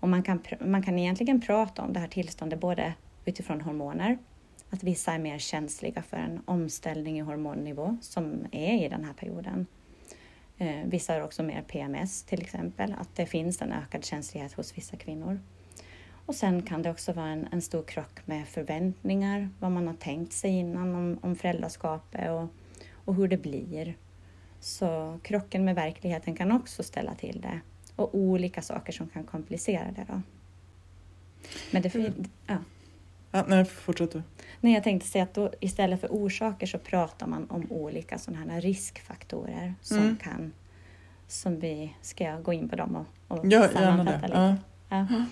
Och 0.00 0.08
man 0.08 0.22
kan, 0.22 0.42
man 0.60 0.82
kan 0.82 0.98
egentligen 0.98 1.40
prata 1.40 1.82
om 1.82 1.92
det 1.92 2.00
här 2.00 2.08
tillståndet 2.08 2.60
både 2.60 2.94
utifrån 3.24 3.60
hormoner, 3.60 4.18
att 4.70 4.82
vissa 4.82 5.12
är 5.12 5.18
mer 5.18 5.38
känsliga 5.38 6.02
för 6.02 6.16
en 6.16 6.40
omställning 6.44 7.18
i 7.18 7.20
hormonnivå 7.20 7.96
som 8.00 8.46
är 8.52 8.84
i 8.84 8.88
den 8.88 9.04
här 9.04 9.12
perioden. 9.12 9.66
Eh, 10.58 10.84
vissa 10.84 11.12
har 11.12 11.20
också 11.20 11.42
mer 11.42 11.62
PMS 11.62 12.22
till 12.22 12.42
exempel, 12.42 12.94
att 12.98 13.16
det 13.16 13.26
finns 13.26 13.62
en 13.62 13.72
ökad 13.72 14.04
känslighet 14.04 14.52
hos 14.52 14.78
vissa 14.78 14.96
kvinnor. 14.96 15.40
Och 16.26 16.34
sen 16.34 16.62
kan 16.62 16.82
det 16.82 16.90
också 16.90 17.12
vara 17.12 17.28
en, 17.28 17.48
en 17.52 17.62
stor 17.62 17.82
krock 17.82 18.26
med 18.26 18.48
förväntningar, 18.48 19.48
vad 19.58 19.72
man 19.72 19.86
har 19.86 19.94
tänkt 19.94 20.32
sig 20.32 20.50
innan 20.50 20.94
om, 20.94 21.18
om 21.22 21.36
föräldraskapet 21.36 22.30
och, 22.30 22.48
och 22.92 23.14
hur 23.14 23.28
det 23.28 23.36
blir. 23.36 23.96
Så 24.60 25.20
krocken 25.22 25.64
med 25.64 25.74
verkligheten 25.74 26.36
kan 26.36 26.52
också 26.52 26.82
ställa 26.82 27.14
till 27.14 27.40
det 27.40 27.60
och 28.00 28.14
olika 28.14 28.62
saker 28.62 28.92
som 28.92 29.08
kan 29.08 29.24
komplicera 29.24 29.92
det. 29.96 30.04
Då. 30.08 30.22
Men 31.70 31.82
det, 31.82 31.94
mm. 31.94 32.24
ja. 32.46 32.56
Ja, 33.32 33.44
nej, 33.48 33.64
fortsätt 33.64 34.12
du. 34.12 34.22
Nej, 34.60 34.74
jag 34.74 34.84
tänkte 34.84 35.08
säga 35.08 35.24
att 35.24 35.34
då, 35.34 35.52
istället 35.60 36.00
för 36.00 36.08
orsaker 36.08 36.66
så 36.66 36.78
pratar 36.78 37.26
man 37.26 37.50
om 37.50 37.72
olika 37.72 38.18
sådana 38.18 38.52
här 38.52 38.60
riskfaktorer 38.60 39.74
som 39.80 39.98
mm. 39.98 40.16
kan, 40.16 40.52
som 41.28 41.60
vi, 41.60 41.94
ska 42.02 42.36
gå 42.40 42.52
in 42.52 42.68
på 42.68 42.76
dem 42.76 42.96
och, 42.96 43.38
och 43.38 43.46
ja, 43.46 43.68
sammanfatta 43.68 44.26
lite? 44.26 44.56
Ja. 44.88 45.06
ja. 45.10 45.24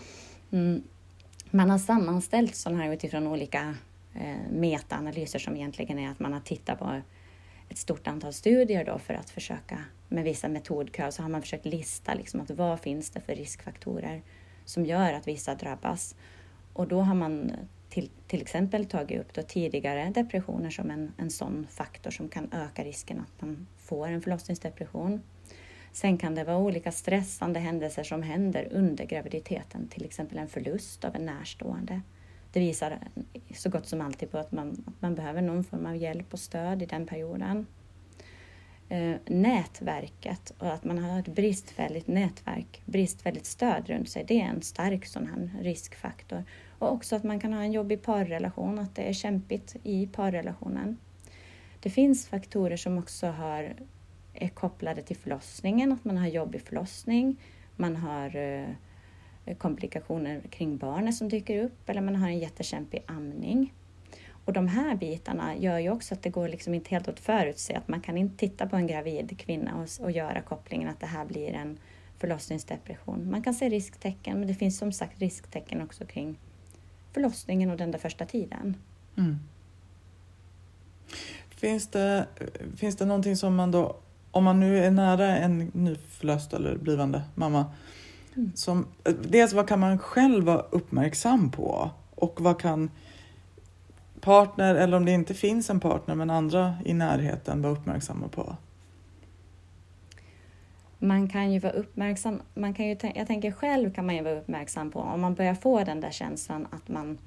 Mm. 0.50 0.82
Man 1.50 1.70
har 1.70 1.78
sammanställt 1.78 2.54
sådana 2.54 2.82
här 2.82 2.92
utifrån 2.92 3.26
olika 3.26 3.74
eh, 4.14 4.50
metaanalyser 4.50 5.38
som 5.38 5.56
egentligen 5.56 5.98
är 5.98 6.10
att 6.10 6.20
man 6.20 6.32
har 6.32 6.40
tittat 6.40 6.78
på 6.78 7.00
ett 7.68 7.78
stort 7.78 8.06
antal 8.06 8.32
studier 8.32 8.84
då 8.84 8.98
för 8.98 9.14
att 9.14 9.30
försöka 9.30 9.84
med 10.08 10.24
vissa 10.24 10.48
metodkrav 10.48 11.10
så 11.10 11.22
har 11.22 11.28
man 11.28 11.42
försökt 11.42 11.66
lista 11.66 12.14
liksom 12.14 12.40
att 12.40 12.50
vad 12.50 12.80
finns 12.80 13.10
det 13.10 13.20
för 13.20 13.34
riskfaktorer 13.34 14.22
som 14.64 14.86
gör 14.86 15.12
att 15.12 15.28
vissa 15.28 15.54
drabbas. 15.54 16.14
Och 16.72 16.88
då 16.88 17.00
har 17.00 17.14
man 17.14 17.52
till, 17.88 18.10
till 18.26 18.42
exempel 18.42 18.86
tagit 18.86 19.20
upp 19.20 19.34
då 19.34 19.42
tidigare 19.42 20.12
depressioner 20.14 20.70
som 20.70 20.90
en, 20.90 21.12
en 21.16 21.30
sån 21.30 21.66
faktor 21.70 22.10
som 22.10 22.28
kan 22.28 22.52
öka 22.52 22.84
risken 22.84 23.20
att 23.20 23.42
man 23.42 23.66
får 23.76 24.08
en 24.08 24.22
förlossningsdepression. 24.22 25.22
Sen 25.92 26.18
kan 26.18 26.34
det 26.34 26.44
vara 26.44 26.58
olika 26.58 26.92
stressande 26.92 27.60
händelser 27.60 28.02
som 28.02 28.22
händer 28.22 28.68
under 28.70 29.04
graviditeten, 29.04 29.88
till 29.88 30.04
exempel 30.04 30.38
en 30.38 30.48
förlust 30.48 31.04
av 31.04 31.16
en 31.16 31.26
närstående. 31.26 32.00
Det 32.52 32.60
visar 32.60 32.98
så 33.54 33.70
gott 33.70 33.86
som 33.86 34.00
alltid 34.00 34.30
på 34.30 34.38
att 34.38 34.52
man, 34.52 34.84
att 34.86 35.02
man 35.02 35.14
behöver 35.14 35.42
någon 35.42 35.64
form 35.64 35.86
av 35.86 35.96
hjälp 35.96 36.32
och 36.32 36.40
stöd 36.40 36.82
i 36.82 36.86
den 36.86 37.06
perioden. 37.06 37.66
Eh, 38.88 39.16
nätverket 39.26 40.52
och 40.58 40.72
att 40.72 40.84
man 40.84 40.98
har 40.98 41.20
ett 41.20 41.28
bristfälligt 41.28 42.06
nätverk, 42.06 42.82
bristfälligt 42.84 43.46
stöd 43.46 43.88
runt 43.88 44.08
sig, 44.08 44.24
det 44.28 44.40
är 44.40 44.44
en 44.44 44.62
stark 44.62 45.06
sån 45.06 45.26
här 45.26 45.62
riskfaktor. 45.62 46.44
Och 46.78 46.92
också 46.92 47.16
att 47.16 47.24
man 47.24 47.40
kan 47.40 47.52
ha 47.52 47.62
en 47.62 47.72
jobbig 47.72 48.02
parrelation, 48.02 48.78
att 48.78 48.94
det 48.94 49.02
är 49.02 49.12
kämpigt 49.12 49.76
i 49.82 50.06
parrelationen. 50.06 50.96
Det 51.80 51.90
finns 51.90 52.28
faktorer 52.28 52.76
som 52.76 52.98
också 52.98 53.26
har, 53.26 53.74
är 54.34 54.48
kopplade 54.48 55.02
till 55.02 55.16
förlossningen, 55.16 55.92
att 55.92 56.04
man 56.04 56.18
har 56.18 56.26
jobbig 56.26 56.62
förlossning, 56.62 57.36
man 57.76 57.96
har 57.96 58.36
eh, 58.36 58.68
komplikationer 59.54 60.40
kring 60.50 60.76
barnet 60.76 61.14
som 61.14 61.28
dyker 61.28 61.64
upp 61.64 61.88
eller 61.88 62.00
man 62.00 62.16
har 62.16 62.28
en 62.28 62.38
jättekämpig 62.38 63.02
amning. 63.06 63.74
Och 64.44 64.52
de 64.52 64.68
här 64.68 64.96
bitarna 64.96 65.56
gör 65.56 65.78
ju 65.78 65.90
också 65.90 66.14
att 66.14 66.22
det 66.22 66.30
går 66.30 66.48
liksom 66.48 66.74
inte 66.74 66.90
helt 66.90 67.08
att 67.08 67.20
förutse 67.20 67.74
att 67.74 67.88
man 67.88 68.00
kan 68.00 68.16
inte 68.16 68.36
titta 68.36 68.66
på 68.66 68.76
en 68.76 68.86
gravid 68.86 69.38
kvinna 69.38 69.76
och, 69.76 70.04
och 70.04 70.10
göra 70.10 70.40
kopplingen 70.40 70.88
att 70.88 71.00
det 71.00 71.06
här 71.06 71.24
blir 71.24 71.52
en 71.52 71.78
förlossningsdepression. 72.18 73.30
Man 73.30 73.42
kan 73.42 73.54
se 73.54 73.68
risktecken, 73.68 74.38
men 74.38 74.48
det 74.48 74.54
finns 74.54 74.78
som 74.78 74.92
sagt 74.92 75.20
risktecken 75.20 75.82
också 75.82 76.06
kring 76.06 76.38
förlossningen 77.12 77.70
och 77.70 77.76
den 77.76 77.90
där 77.90 77.98
första 77.98 78.26
tiden. 78.26 78.76
Mm. 79.16 79.38
Finns, 81.48 81.88
det, 81.88 82.26
finns 82.76 82.96
det 82.96 83.04
någonting 83.04 83.36
som 83.36 83.54
man 83.54 83.70
då, 83.70 83.96
om 84.30 84.44
man 84.44 84.60
nu 84.60 84.84
är 84.84 84.90
nära 84.90 85.36
en 85.36 85.58
nyförlöst 85.58 86.52
eller 86.52 86.76
blivande 86.76 87.22
mamma 87.34 87.66
som, 88.54 88.86
dels 89.22 89.52
vad 89.52 89.68
kan 89.68 89.80
man 89.80 89.98
själv 89.98 90.44
vara 90.44 90.60
uppmärksam 90.70 91.50
på 91.50 91.90
och 92.14 92.40
vad 92.40 92.60
kan 92.60 92.90
partner 94.20 94.74
eller 94.74 94.96
om 94.96 95.04
det 95.04 95.12
inte 95.12 95.34
finns 95.34 95.70
en 95.70 95.80
partner 95.80 96.14
men 96.14 96.30
andra 96.30 96.74
i 96.84 96.94
närheten 96.94 97.62
vara 97.62 97.72
uppmärksamma 97.72 98.28
på? 98.28 98.56
Man 100.98 101.28
kan 101.28 101.52
ju 101.52 101.58
vara 101.58 101.72
uppmärksam, 101.72 102.42
man 102.54 102.74
kan 102.74 102.86
ju, 102.86 102.96
jag 103.14 103.26
tänker 103.26 103.52
själv 103.52 103.92
kan 103.92 104.06
man 104.06 104.16
ju 104.16 104.22
vara 104.22 104.38
uppmärksam 104.38 104.90
på 104.90 105.00
om 105.00 105.20
man 105.20 105.34
börjar 105.34 105.54
få 105.54 105.84
den 105.84 106.00
där 106.00 106.10
känslan 106.10 106.66
att 106.70 106.88
man 106.88 107.18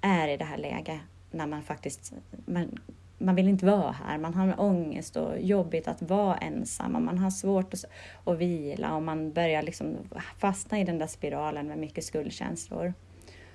är 0.00 0.28
i 0.28 0.36
det 0.36 0.44
här 0.44 0.58
läget 0.58 1.00
när 1.30 1.46
man 1.46 1.62
faktiskt, 1.62 2.12
man, 2.46 2.78
man 3.22 3.34
vill 3.34 3.48
inte 3.48 3.66
vara 3.66 3.92
här, 3.92 4.18
man 4.18 4.34
har 4.34 4.60
ångest 4.60 5.16
och 5.16 5.40
jobbigt 5.40 5.88
att 5.88 6.02
vara 6.02 6.36
ensam 6.36 6.96
och 6.96 7.02
man 7.02 7.18
har 7.18 7.30
svårt 7.30 7.74
att, 7.74 7.84
att 8.24 8.38
vila 8.38 8.94
och 8.94 9.02
man 9.02 9.32
börjar 9.32 9.62
liksom 9.62 9.96
fastna 10.38 10.80
i 10.80 10.84
den 10.84 10.98
där 10.98 11.06
spiralen 11.06 11.66
med 11.66 11.78
mycket 11.78 12.04
skuldkänslor. 12.04 12.94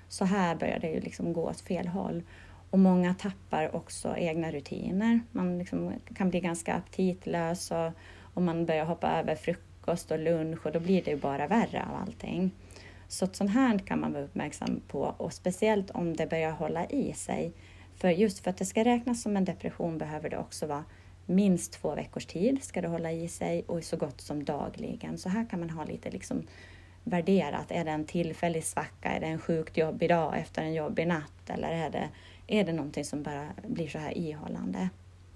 Så 0.07 0.25
här 0.25 0.55
börjar 0.55 0.79
det 0.79 0.89
ju 0.89 0.99
liksom 0.99 1.33
gå 1.33 1.49
åt 1.49 1.61
fel 1.61 1.87
håll. 1.87 2.23
Och 2.69 2.79
många 2.79 3.13
tappar 3.13 3.75
också 3.75 4.15
egna 4.17 4.51
rutiner. 4.51 5.19
Man 5.31 5.59
liksom 5.59 5.93
kan 6.15 6.29
bli 6.29 6.39
ganska 6.39 6.73
aptitlös 6.73 7.71
och, 7.71 7.91
och 8.33 8.41
man 8.41 8.65
börjar 8.65 8.85
hoppa 8.85 9.11
över 9.19 9.35
frukost 9.35 10.11
och 10.11 10.19
lunch 10.19 10.65
och 10.65 10.71
då 10.71 10.79
blir 10.79 11.01
det 11.01 11.11
ju 11.11 11.17
bara 11.17 11.47
värre 11.47 11.85
av 11.89 12.01
allting. 12.01 12.51
Så 13.07 13.27
sånt 13.31 13.51
här 13.51 13.79
kan 13.79 13.99
man 13.99 14.13
vara 14.13 14.23
uppmärksam 14.23 14.81
på 14.87 15.01
och 15.17 15.33
speciellt 15.33 15.91
om 15.91 16.15
det 16.15 16.27
börjar 16.27 16.51
hålla 16.51 16.85
i 16.85 17.13
sig. 17.13 17.53
För 17.97 18.09
just 18.09 18.39
för 18.39 18.49
att 18.49 18.57
det 18.57 18.65
ska 18.65 18.83
räknas 18.83 19.21
som 19.21 19.37
en 19.37 19.45
depression 19.45 19.97
behöver 19.97 20.29
det 20.29 20.37
också 20.37 20.67
vara 20.67 20.83
minst 21.25 21.73
två 21.73 21.95
veckors 21.95 22.25
tid 22.25 22.63
ska 22.63 22.81
det 22.81 22.87
hålla 22.87 23.11
i 23.11 23.27
sig 23.27 23.63
och 23.67 23.83
så 23.83 23.97
gott 23.97 24.21
som 24.21 24.43
dagligen. 24.43 25.17
Så 25.17 25.29
här 25.29 25.45
kan 25.49 25.59
man 25.59 25.69
ha 25.69 25.85
lite 25.85 26.11
liksom 26.11 26.43
värderat. 27.03 27.71
Är 27.71 27.85
det 27.85 27.91
en 27.91 28.05
tillfällig 28.05 28.63
svacka? 28.63 29.09
Är 29.09 29.19
det 29.19 29.25
en 29.25 29.39
sjukt 29.39 29.77
jobbig 29.77 30.09
dag 30.09 30.39
efter 30.39 30.61
en 30.61 30.73
jobbig 30.73 31.07
natt? 31.07 31.49
Eller 31.49 31.71
är 31.71 31.89
det 31.89 32.09
är 32.47 32.63
det 32.63 32.73
någonting 32.73 33.05
som 33.05 33.23
bara 33.23 33.47
blir 33.67 33.87
så 33.87 33.97
här 33.97 34.17
ihållande. 34.17 34.89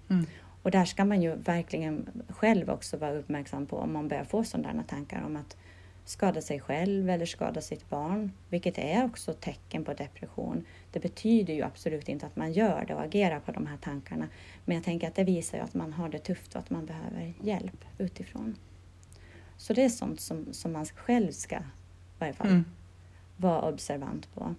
Mm. 0.10 0.25
Och 0.63 0.72
där 0.72 0.86
ska 0.86 1.06
man 1.06 1.22
ju 1.22 1.36
verkligen 1.36 2.24
själv 2.30 2.70
också 2.70 2.98
vara 2.98 3.13
uppmärksam 3.13 3.65
på 3.65 3.77
om 3.77 3.94
man 3.94 4.08
börjar 4.08 4.24
få 4.24 4.44
sådana 4.44 4.84
tankar 4.84 5.24
om 5.25 5.36
att 5.36 5.58
skada 6.05 6.41
sig 6.41 6.60
själv 6.60 7.10
eller 7.10 7.25
skada 7.25 7.62
sitt 7.62 7.89
barn, 7.89 8.31
vilket 8.50 8.77
är 8.77 9.05
också 9.05 9.34
tecken 9.34 9.84
på 9.84 9.93
depression. 9.93 10.65
Det 10.91 11.00
betyder 11.00 11.53
ju 11.53 11.62
absolut 11.62 12.10
inte 12.10 12.25
att 12.25 12.36
man 12.36 12.53
gör 12.53 12.86
det 12.88 12.96
och 12.96 13.01
agerar 13.01 13.39
på 13.39 13.51
de 13.51 13.67
här 13.67 13.77
tankarna, 13.77 14.27
men 14.65 14.75
jag 14.75 14.84
tänker 14.84 15.08
att 15.08 15.15
det 15.15 15.24
visar 15.24 15.58
ju 15.58 15.63
att 15.63 15.74
man 15.74 15.93
har 15.93 16.10
det 16.10 16.20
tufft 16.20 16.55
och 16.55 16.60
att 16.60 16.70
man 16.70 16.86
behöver 16.86 17.34
hjälp 17.41 17.86
utifrån. 17.98 18.55
Så 19.58 19.74
det 19.74 19.84
är 19.84 19.89
sånt 19.89 20.22
som, 20.22 20.53
som 20.53 20.72
man 20.74 20.86
själv 20.86 21.31
ska 21.31 21.58
varje 22.20 22.34
fall 22.34 22.48
Mm. 22.48 22.65
vara 23.38 23.62
observant 23.62 24.34
på. 24.34 24.55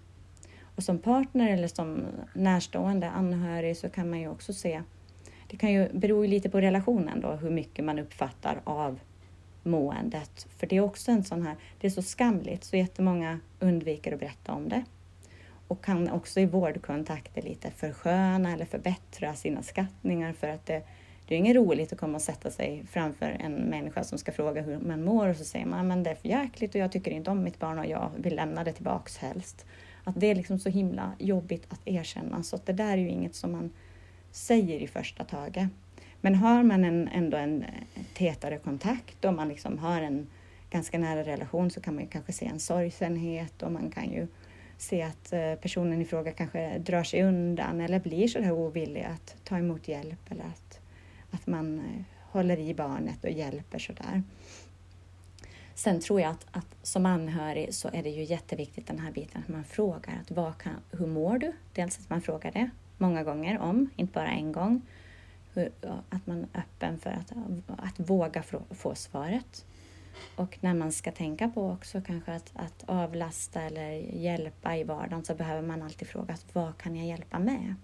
Och 0.76 0.82
som 0.82 0.98
partner 0.98 1.50
eller 1.52 1.68
som 1.68 2.04
närstående 2.34 3.10
anhörig 3.10 3.76
så 3.76 3.88
kan 3.88 4.10
man 4.10 4.20
ju 4.20 4.28
också 4.28 4.52
se, 4.52 4.82
det 5.50 5.56
kan 5.56 5.72
ju 5.72 5.88
bero 5.92 6.22
lite 6.26 6.50
på 6.50 6.60
relationen 6.60 7.20
då, 7.20 7.32
hur 7.32 7.50
mycket 7.50 7.84
man 7.84 7.98
uppfattar 7.98 8.60
av 8.64 8.98
måendet. 9.62 10.46
För 10.56 10.66
det 10.66 10.76
är 10.76 10.80
också 10.80 11.10
en 11.10 11.24
sån 11.24 11.46
här, 11.46 11.56
det 11.80 11.86
är 11.86 11.90
så 11.90 12.02
skamligt 12.02 12.64
så 12.64 12.76
jättemånga 12.76 13.40
undviker 13.60 14.12
att 14.12 14.20
berätta 14.20 14.52
om 14.52 14.68
det. 14.68 14.84
Och 15.68 15.84
kan 15.84 16.10
också 16.10 16.40
i 16.40 16.46
vårdkontakter 16.46 17.42
lite 17.42 17.70
försköna 17.70 18.52
eller 18.52 18.64
förbättra 18.64 19.34
sina 19.34 19.62
skattningar 19.62 20.32
för 20.32 20.48
att 20.48 20.66
det, 20.66 20.82
det 21.28 21.34
är 21.34 21.38
inget 21.38 21.56
roligt 21.56 21.92
att 21.92 21.98
komma 21.98 22.14
och 22.14 22.22
sätta 22.22 22.50
sig 22.50 22.84
framför 22.90 23.36
en 23.40 23.54
människa 23.54 24.04
som 24.04 24.18
ska 24.18 24.32
fråga 24.32 24.62
hur 24.62 24.78
man 24.78 25.04
mår 25.04 25.28
och 25.28 25.36
så 25.36 25.44
säger 25.44 25.66
man 25.66 25.80
ah, 25.80 25.82
men 25.82 26.02
det 26.02 26.10
är 26.10 26.14
för 26.14 26.28
jäkligt 26.28 26.74
och 26.74 26.80
jag 26.80 26.92
tycker 26.92 27.10
inte 27.10 27.30
om 27.30 27.42
mitt 27.42 27.58
barn 27.58 27.78
och 27.78 27.86
jag 27.86 28.10
vill 28.16 28.36
lämna 28.36 28.64
det 28.64 28.72
tillbaks 28.72 29.18
helst. 29.18 29.66
Att 30.04 30.20
det 30.20 30.26
är 30.26 30.34
liksom 30.34 30.58
så 30.58 30.68
himla 30.68 31.12
jobbigt 31.18 31.66
att 31.68 31.80
erkänna 31.84 32.42
så 32.42 32.56
att 32.56 32.66
det 32.66 32.72
där 32.72 32.92
är 32.92 32.96
ju 32.96 33.08
inget 33.08 33.34
som 33.34 33.52
man 33.52 33.70
säger 34.30 34.80
i 34.80 34.86
första 34.86 35.24
taget. 35.24 35.68
Men 36.24 36.34
har 36.34 36.62
man 36.62 36.84
en, 36.84 37.08
ändå 37.08 37.36
en 37.36 37.62
eh, 37.62 38.02
tätare 38.14 38.58
kontakt 38.58 39.24
och 39.24 39.34
man 39.34 39.48
liksom 39.48 39.78
har 39.78 40.02
en 40.02 40.26
ganska 40.70 40.98
nära 40.98 41.24
relation 41.24 41.70
så 41.70 41.80
kan 41.80 41.94
man 41.94 42.04
ju 42.04 42.10
kanske 42.10 42.32
se 42.32 42.46
en 42.46 42.60
sorgsenhet 42.60 43.62
och 43.62 43.72
man 43.72 43.90
kan 43.90 44.10
ju 44.10 44.26
se 44.78 45.02
att 45.02 45.32
eh, 45.32 45.54
personen 45.54 46.02
i 46.02 46.04
fråga 46.04 46.32
kanske 46.32 46.78
drar 46.78 47.02
sig 47.02 47.22
undan 47.22 47.80
eller 47.80 48.00
blir 48.00 48.28
så 48.28 48.42
här 48.42 48.52
ovillig 48.52 49.02
att 49.02 49.36
ta 49.44 49.58
emot 49.58 49.88
hjälp 49.88 50.30
eller 50.30 50.44
att, 50.44 50.80
att 51.30 51.46
man 51.46 51.78
eh, 51.78 52.04
håller 52.32 52.58
i 52.58 52.74
barnet 52.74 53.24
och 53.24 53.30
hjälper 53.30 53.78
sådär. 53.78 54.22
Sen 55.74 56.00
tror 56.00 56.20
jag 56.20 56.30
att, 56.30 56.46
att 56.50 56.76
som 56.82 57.06
anhörig 57.06 57.74
så 57.74 57.88
är 57.92 58.02
det 58.02 58.10
ju 58.10 58.24
jätteviktigt 58.24 58.86
den 58.86 58.98
här 58.98 59.12
biten 59.12 59.42
att 59.42 59.48
man 59.48 59.64
frågar 59.64 60.20
att 60.20 60.30
vad 60.30 60.58
kan, 60.58 60.72
hur 60.90 61.06
mår 61.06 61.38
du? 61.38 61.52
Dels 61.72 61.98
att 61.98 62.10
man 62.10 62.22
frågar 62.22 62.52
det 62.52 62.70
många 62.98 63.24
gånger 63.24 63.58
om, 63.58 63.90
inte 63.96 64.12
bara 64.12 64.30
en 64.30 64.52
gång. 64.52 64.82
Att 66.08 66.26
man 66.26 66.46
är 66.52 66.60
öppen 66.60 66.98
för 66.98 67.10
att, 67.10 67.32
att 67.66 68.10
våga 68.10 68.42
få, 68.42 68.62
få 68.70 68.94
svaret. 68.94 69.64
Och 70.36 70.58
när 70.60 70.74
man 70.74 70.92
ska 70.92 71.12
tänka 71.12 71.48
på 71.48 71.70
också 71.70 72.00
kanske 72.06 72.32
att, 72.32 72.52
att 72.54 72.84
avlasta 72.86 73.62
eller 73.62 73.90
hjälpa 74.16 74.76
i 74.76 74.84
vardagen 74.84 75.24
så 75.24 75.34
behöver 75.34 75.62
man 75.68 75.82
alltid 75.82 76.08
fråga 76.08 76.36
vad 76.52 76.78
kan 76.78 76.96
jag 76.96 77.06
hjälpa 77.06 77.38
med? 77.38 77.74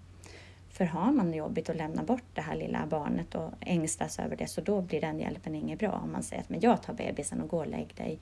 För 0.69 0.85
har 0.85 1.11
man 1.11 1.33
jobbigt 1.33 1.69
att 1.69 1.75
lämna 1.75 2.03
bort 2.03 2.23
det 2.33 2.41
här 2.41 2.55
lilla 2.55 2.85
barnet 2.85 3.35
och 3.35 3.51
ängslas 3.59 4.19
över 4.19 4.35
det 4.35 4.47
så 4.47 4.61
då 4.61 4.81
blir 4.81 5.01
den 5.01 5.19
hjälpen 5.19 5.55
inget 5.55 5.79
bra. 5.79 5.91
Om 5.91 6.11
man 6.11 6.23
säger 6.23 6.41
att 6.41 6.49
men 6.49 6.59
jag 6.59 6.83
tar 6.83 6.93
bebisen 6.93 7.41
och 7.41 7.49
går 7.49 7.59
och 7.59 7.71
lägg 7.71 7.95
dig. 7.95 8.19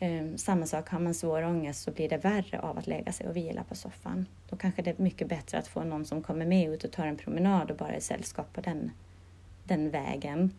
Um, 0.00 0.38
samma 0.38 0.66
sak, 0.66 0.88
har 0.88 0.98
man 0.98 1.14
svår 1.14 1.42
ångest 1.42 1.82
så 1.82 1.90
blir 1.90 2.08
det 2.08 2.16
värre 2.16 2.60
av 2.60 2.78
att 2.78 2.86
lägga 2.86 3.12
sig 3.12 3.28
och 3.28 3.36
vila 3.36 3.64
på 3.64 3.74
soffan. 3.74 4.26
Då 4.48 4.56
kanske 4.56 4.82
det 4.82 4.90
är 4.90 5.02
mycket 5.02 5.28
bättre 5.28 5.58
att 5.58 5.68
få 5.68 5.84
någon 5.84 6.04
som 6.04 6.22
kommer 6.22 6.46
med 6.46 6.70
ut 6.70 6.84
och 6.84 6.92
tar 6.92 7.06
en 7.06 7.16
promenad 7.16 7.70
och 7.70 7.76
bara 7.76 7.92
är 7.92 8.00
sällskap 8.00 8.52
på 8.52 8.60
den, 8.60 8.90
den 9.64 9.90
vägen. 9.90 10.54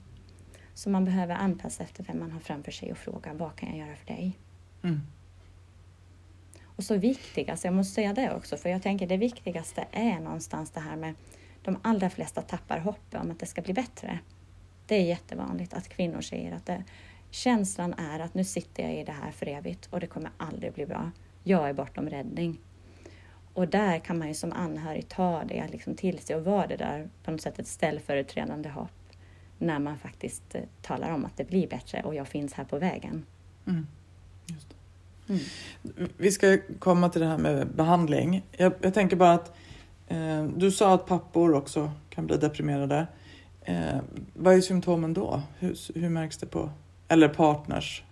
Så 0.73 0.89
man 0.89 1.05
behöver 1.05 1.35
anpassa 1.35 1.83
efter 1.83 2.03
vem 2.03 2.19
man 2.19 2.31
har 2.31 2.39
framför 2.39 2.71
sig 2.71 2.91
och 2.91 2.97
fråga 2.97 3.33
vad 3.33 3.55
kan 3.55 3.69
jag 3.69 3.87
göra 3.87 3.95
för 3.95 4.05
dig? 4.05 4.37
Mm. 4.83 5.01
Och 6.75 6.83
så 6.83 6.97
viktigast, 6.97 7.63
jag 7.63 7.73
måste 7.73 7.93
säga 7.93 8.13
det 8.13 8.35
också, 8.35 8.57
för 8.57 8.69
jag 8.69 8.81
tänker 8.81 9.07
det 9.07 9.17
viktigaste 9.17 9.85
är 9.91 10.19
någonstans 10.19 10.71
det 10.71 10.79
här 10.79 10.95
med 10.95 11.15
de 11.61 11.77
allra 11.81 12.09
flesta 12.09 12.41
tappar 12.41 12.79
hoppet 12.79 13.21
om 13.21 13.31
att 13.31 13.39
det 13.39 13.45
ska 13.45 13.61
bli 13.61 13.73
bättre. 13.73 14.19
Det 14.87 14.95
är 14.95 15.03
jättevanligt 15.03 15.73
att 15.73 15.89
kvinnor 15.89 16.21
säger 16.21 16.51
att 16.51 16.65
det, 16.65 16.83
känslan 17.35 17.93
är 17.93 18.19
att 18.19 18.33
nu 18.33 18.43
sitter 18.43 18.83
jag 18.83 18.95
i 18.95 19.03
det 19.03 19.11
här 19.11 19.31
för 19.31 19.47
evigt 19.47 19.87
och 19.91 19.99
det 19.99 20.07
kommer 20.07 20.31
aldrig 20.37 20.73
bli 20.73 20.85
bra. 20.85 21.11
Jag 21.43 21.69
är 21.69 21.73
bortom 21.73 22.09
räddning. 22.09 22.59
Och 23.53 23.67
där 23.67 23.99
kan 23.99 24.17
man 24.17 24.27
ju 24.27 24.33
som 24.33 24.51
anhörig 24.51 25.07
ta 25.07 25.43
det 25.43 25.67
liksom 25.71 25.95
till 25.95 26.19
sig 26.19 26.35
och 26.35 26.43
vara 26.43 26.67
det 26.67 26.75
där 26.75 27.09
på 27.23 27.31
något 27.31 27.41
sätt 27.41 27.59
ett 27.59 27.67
ställföreträdande 27.67 28.69
hopp 28.69 28.89
när 29.57 29.79
man 29.79 29.97
faktiskt 29.97 30.55
eh, 30.55 30.61
talar 30.81 31.11
om 31.11 31.25
att 31.25 31.37
det 31.37 31.43
blir 31.43 31.67
bättre 31.67 32.03
och 32.03 32.15
jag 32.15 32.27
finns 32.27 32.53
här 32.53 32.63
på 32.63 32.79
vägen. 32.79 33.25
Mm. 33.67 33.87
Mm. 35.27 35.41
Vi 36.17 36.31
ska 36.31 36.57
komma 36.79 37.09
till 37.09 37.21
det 37.21 37.27
här 37.27 37.37
med 37.37 37.67
behandling. 37.67 38.45
Jag, 38.51 38.73
jag 38.81 38.93
tänker 38.93 39.15
bara 39.15 39.33
att 39.33 39.55
eh, 40.07 40.43
du 40.43 40.71
sa 40.71 40.93
att 40.93 41.05
pappor 41.05 41.53
också 41.53 41.91
kan 42.09 42.27
bli 42.27 42.37
deprimerade. 42.37 43.07
Eh, 43.61 43.97
vad 44.33 44.53
är 44.53 44.61
symptomen 44.61 45.13
då? 45.13 45.41
Hur, 45.59 45.99
hur 45.99 46.09
märks 46.09 46.37
det 46.37 46.45
på, 46.45 46.69
eller 47.07 47.27
partners? 47.27 48.03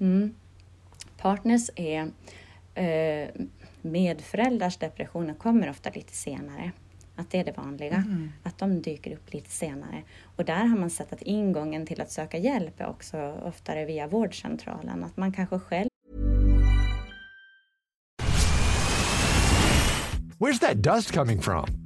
Mm. 0.00 0.34
Partners 1.16 1.70
är 1.76 2.10
eh, 2.74 3.28
medföräldrars 3.82 4.76
depressioner 4.76 5.34
kommer 5.34 5.70
ofta 5.70 5.90
lite 5.90 6.12
senare. 6.12 6.70
Att 7.18 7.30
det 7.30 7.38
är 7.40 7.44
det 7.44 7.56
vanliga, 7.56 7.94
Mm. 7.96 8.32
att 8.42 8.58
de 8.58 8.82
dyker 8.82 9.12
upp 9.12 9.32
lite 9.32 9.50
senare. 9.50 10.02
Och 10.36 10.44
där 10.44 10.64
har 10.64 10.78
man 10.78 10.90
sett 10.90 11.12
att 11.12 11.22
ingången 11.22 11.86
till 11.86 12.00
att 12.00 12.10
söka 12.10 12.38
hjälp 12.38 12.80
är 12.80 12.86
också 12.86 13.40
oftare 13.44 13.84
via 13.84 14.06
vårdcentralen. 14.06 15.04
Att 15.04 15.16
man 15.16 15.32
kanske 15.32 15.58
själv 15.58 15.88
Where's 20.38 20.60
that 20.60 20.82
dust 20.82 21.12
coming 21.14 21.40
from? 21.42 21.85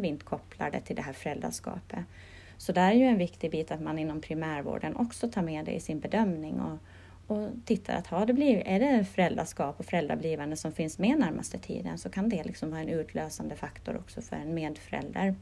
Vi 0.00 0.08
inte 0.08 0.24
kopplar 0.24 0.70
det 0.70 0.80
till 0.80 0.96
det 0.96 1.02
här 1.02 1.12
föräldraskapet. 1.12 2.04
Så 2.56 2.72
där 2.72 2.90
är 2.90 2.94
ju 2.94 3.04
en 3.04 3.18
viktig 3.18 3.50
bit 3.50 3.70
att 3.70 3.80
man 3.80 3.98
inom 3.98 4.20
primärvården 4.20 4.96
också 4.96 5.28
tar 5.28 5.42
med 5.42 5.64
det 5.64 5.72
i 5.72 5.80
sin 5.80 6.00
bedömning 6.00 6.60
och, 6.60 6.78
och 7.26 7.48
tittar 7.64 7.94
att 7.94 8.06
har 8.06 8.26
det 8.26 8.32
blivit, 8.32 8.62
är 8.66 8.80
det 8.80 9.04
föräldraskap 9.04 9.80
och 9.80 9.86
föräldrablivande 9.86 10.56
som 10.56 10.72
finns 10.72 10.98
med 10.98 11.18
närmaste 11.18 11.58
tiden 11.58 11.98
så 11.98 12.10
kan 12.10 12.28
det 12.28 12.44
liksom 12.44 12.70
vara 12.70 12.80
en 12.80 12.88
utlösande 12.88 13.56
faktor 13.56 13.96
också 13.96 14.22
för 14.22 14.36
en 14.36 14.54
medförälder. 14.54 15.34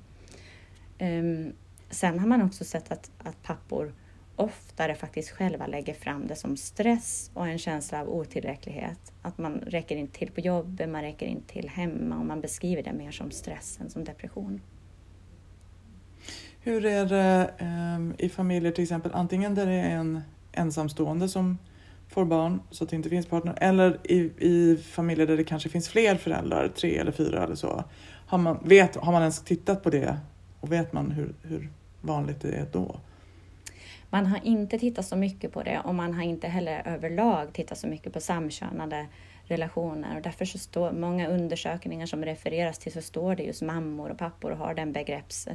Um, 0.99 1.53
sen 1.91 2.19
har 2.19 2.27
man 2.27 2.43
också 2.43 2.65
sett 2.65 2.93
att, 2.93 3.11
att 3.19 3.43
pappor 3.43 3.93
oftare 4.37 4.95
faktiskt 4.95 5.31
själva 5.31 5.67
lägger 5.67 5.95
fram 5.95 6.27
det 6.27 6.37
som 6.37 6.57
stress 6.57 7.31
och 7.35 7.47
en 7.47 7.59
känsla 7.59 8.01
av 8.01 8.09
otillräcklighet. 8.09 9.13
Att 9.23 9.39
man 9.39 9.61
räcker 9.67 9.97
inte 9.97 10.19
till 10.19 10.31
på 10.31 10.41
jobbet, 10.41 10.89
man 10.89 11.03
räcker 11.03 11.27
inte 11.27 11.53
till 11.53 11.69
hemma 11.69 12.19
och 12.19 12.27
man 12.27 12.41
beskriver 12.41 12.83
det 12.83 12.93
mer 12.93 13.11
som 13.11 13.31
stress 13.31 13.79
än 13.81 13.91
som 13.91 14.05
depression. 14.05 14.61
Hur 16.61 16.85
är 16.87 17.07
det 17.07 17.51
ehm, 17.59 18.15
i 18.19 18.29
familjer 18.29 18.73
till 18.73 18.83
exempel, 18.83 19.13
antingen 19.15 19.55
där 19.55 19.67
det 19.67 19.73
är 19.73 19.97
en 19.97 20.21
ensamstående 20.53 21.29
som 21.29 21.59
får 22.09 22.25
barn 22.25 22.61
så 22.71 22.85
att 22.85 22.91
det 22.91 22.97
inte 22.97 23.09
finns 23.09 23.27
partner 23.27 23.55
eller 23.61 23.99
i, 24.05 24.17
i 24.39 24.77
familjer 24.77 25.27
där 25.27 25.37
det 25.37 25.45
kanske 25.45 25.69
finns 25.69 25.89
fler 25.89 26.17
föräldrar, 26.17 26.69
tre 26.69 26.97
eller 26.97 27.13
fyra 27.13 27.45
eller 27.45 27.55
så. 27.55 27.85
Har 28.27 28.39
man, 28.39 28.59
vet, 28.65 28.97
har 28.97 29.13
man 29.13 29.23
ens 29.23 29.45
tittat 29.45 29.83
på 29.83 29.91
det 29.91 30.17
och 30.61 30.73
vet 30.73 30.93
man 30.93 31.11
hur, 31.11 31.35
hur 31.43 31.71
vanligt 32.01 32.41
det 32.41 32.49
är 32.49 32.67
då? 32.73 33.01
Man 34.11 34.27
har 34.27 34.41
inte 34.45 34.79
tittat 34.79 35.07
så 35.07 35.17
mycket 35.17 35.53
på 35.53 35.63
det 35.63 35.81
och 35.85 35.95
man 35.95 36.15
har 36.15 36.23
inte 36.23 36.49
heller 36.49 36.83
överlag 36.89 37.53
tittat 37.53 37.79
så 37.79 37.87
mycket 37.87 38.13
på 38.13 38.21
samkönade 38.21 39.07
relationer 39.45 40.17
och 40.17 40.23
därför 40.23 40.45
så 40.45 40.59
står 40.59 40.93
många 40.93 41.29
undersökningar 41.29 42.07
som 42.07 42.25
refereras 42.25 42.79
till 42.79 42.93
så 42.93 43.03
står 43.03 43.37
det 43.37 43.43
just 43.43 43.63
mammor 43.63 44.11
och 44.11 44.19
pappor 44.19 44.51
och 44.51 44.59
har 44.59 44.75
den 44.75 44.93
begrepps 44.93 45.49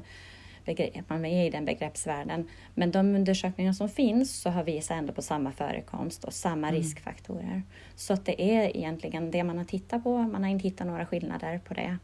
begrepp, 0.65 1.09
man 1.09 1.25
är 1.25 1.47
i 1.47 1.49
den 1.49 1.65
begreppsvärlden. 1.65 2.47
Men 2.73 2.91
de 2.91 3.15
undersökningar 3.15 3.73
som 3.73 3.89
finns 3.89 4.41
så 4.41 4.49
har 4.49 4.63
visat 4.63 4.97
ändå 4.97 5.13
på 5.13 5.21
samma 5.21 5.51
förekomst 5.51 6.23
och 6.23 6.33
samma 6.33 6.67
mm. 6.67 6.81
riskfaktorer. 6.81 7.63
Så 7.95 8.15
det 8.15 8.41
är 8.41 8.77
egentligen 8.77 9.31
det 9.31 9.43
man 9.43 9.57
har 9.57 9.65
tittat 9.65 10.03
på, 10.03 10.17
man 10.17 10.43
har 10.43 10.51
inte 10.51 10.63
hittat 10.63 10.87
några 10.87 11.05
skillnader 11.05 11.59
på 11.59 11.73
det. 11.73 11.97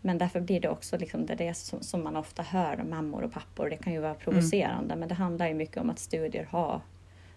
Men 0.00 0.18
därför 0.18 0.40
blir 0.40 0.60
det 0.60 0.68
också 0.68 0.98
liksom 0.98 1.26
det, 1.26 1.34
det 1.34 1.54
som, 1.54 1.82
som 1.82 2.04
man 2.04 2.16
ofta 2.16 2.42
hör, 2.42 2.76
mammor 2.76 3.22
och 3.22 3.32
pappor. 3.32 3.70
Det 3.70 3.76
kan 3.76 3.92
ju 3.92 3.98
vara 3.98 4.10
mm. 4.10 4.22
provocerande, 4.22 4.84
mm. 4.84 4.98
men 4.98 5.08
det 5.08 5.14
handlar 5.14 5.48
ju 5.48 5.54
mycket 5.54 5.76
om 5.76 5.90
att 5.90 5.98
studier 5.98 6.44
har 6.50 6.80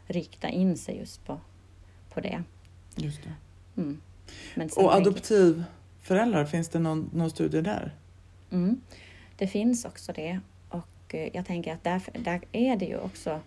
riktat 0.08 0.52
in 0.52 0.78
sig 0.78 0.98
just 0.98 1.26
på, 1.26 1.40
på 2.14 2.22
det. 2.22 2.44
Just 2.96 3.20
det. 3.24 3.34
Mm. 3.82 4.02
och 4.76 4.94
adoptivföräldrar, 4.94 6.46
finns 6.46 6.70
det 6.70 6.80
någon, 6.80 7.10
någon 7.14 7.30
studie 7.30 7.62
där? 7.62 7.96
Mm. 8.52 8.82
Det 9.36 9.48
finns 9.48 9.86
också 9.86 10.14
det 10.14 10.40
och 10.70 11.16
eh, 11.16 11.30
jag 11.34 11.46
tänker 11.46 11.74
att 11.74 11.84
där, 11.84 12.02
där 12.14 12.42
är 12.52 12.76
det 12.76 12.86
ju 12.86 12.98
också 12.98 13.40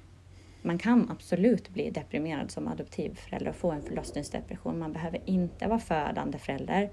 man 0.66 0.79
kan 0.79 1.11
absolut 1.11 1.68
bli 1.68 1.90
deprimerad 1.90 2.50
som 2.50 2.68
adoptivförälder 2.68 3.50
och 3.50 3.57
få 3.57 3.70
en 3.70 3.83
förlossningsdepression. 3.83 4.79
Man 4.79 4.92
behöver 4.92 5.20
inte 5.24 5.66
vara 5.66 5.79
födande 5.79 6.38
förälder 6.38 6.90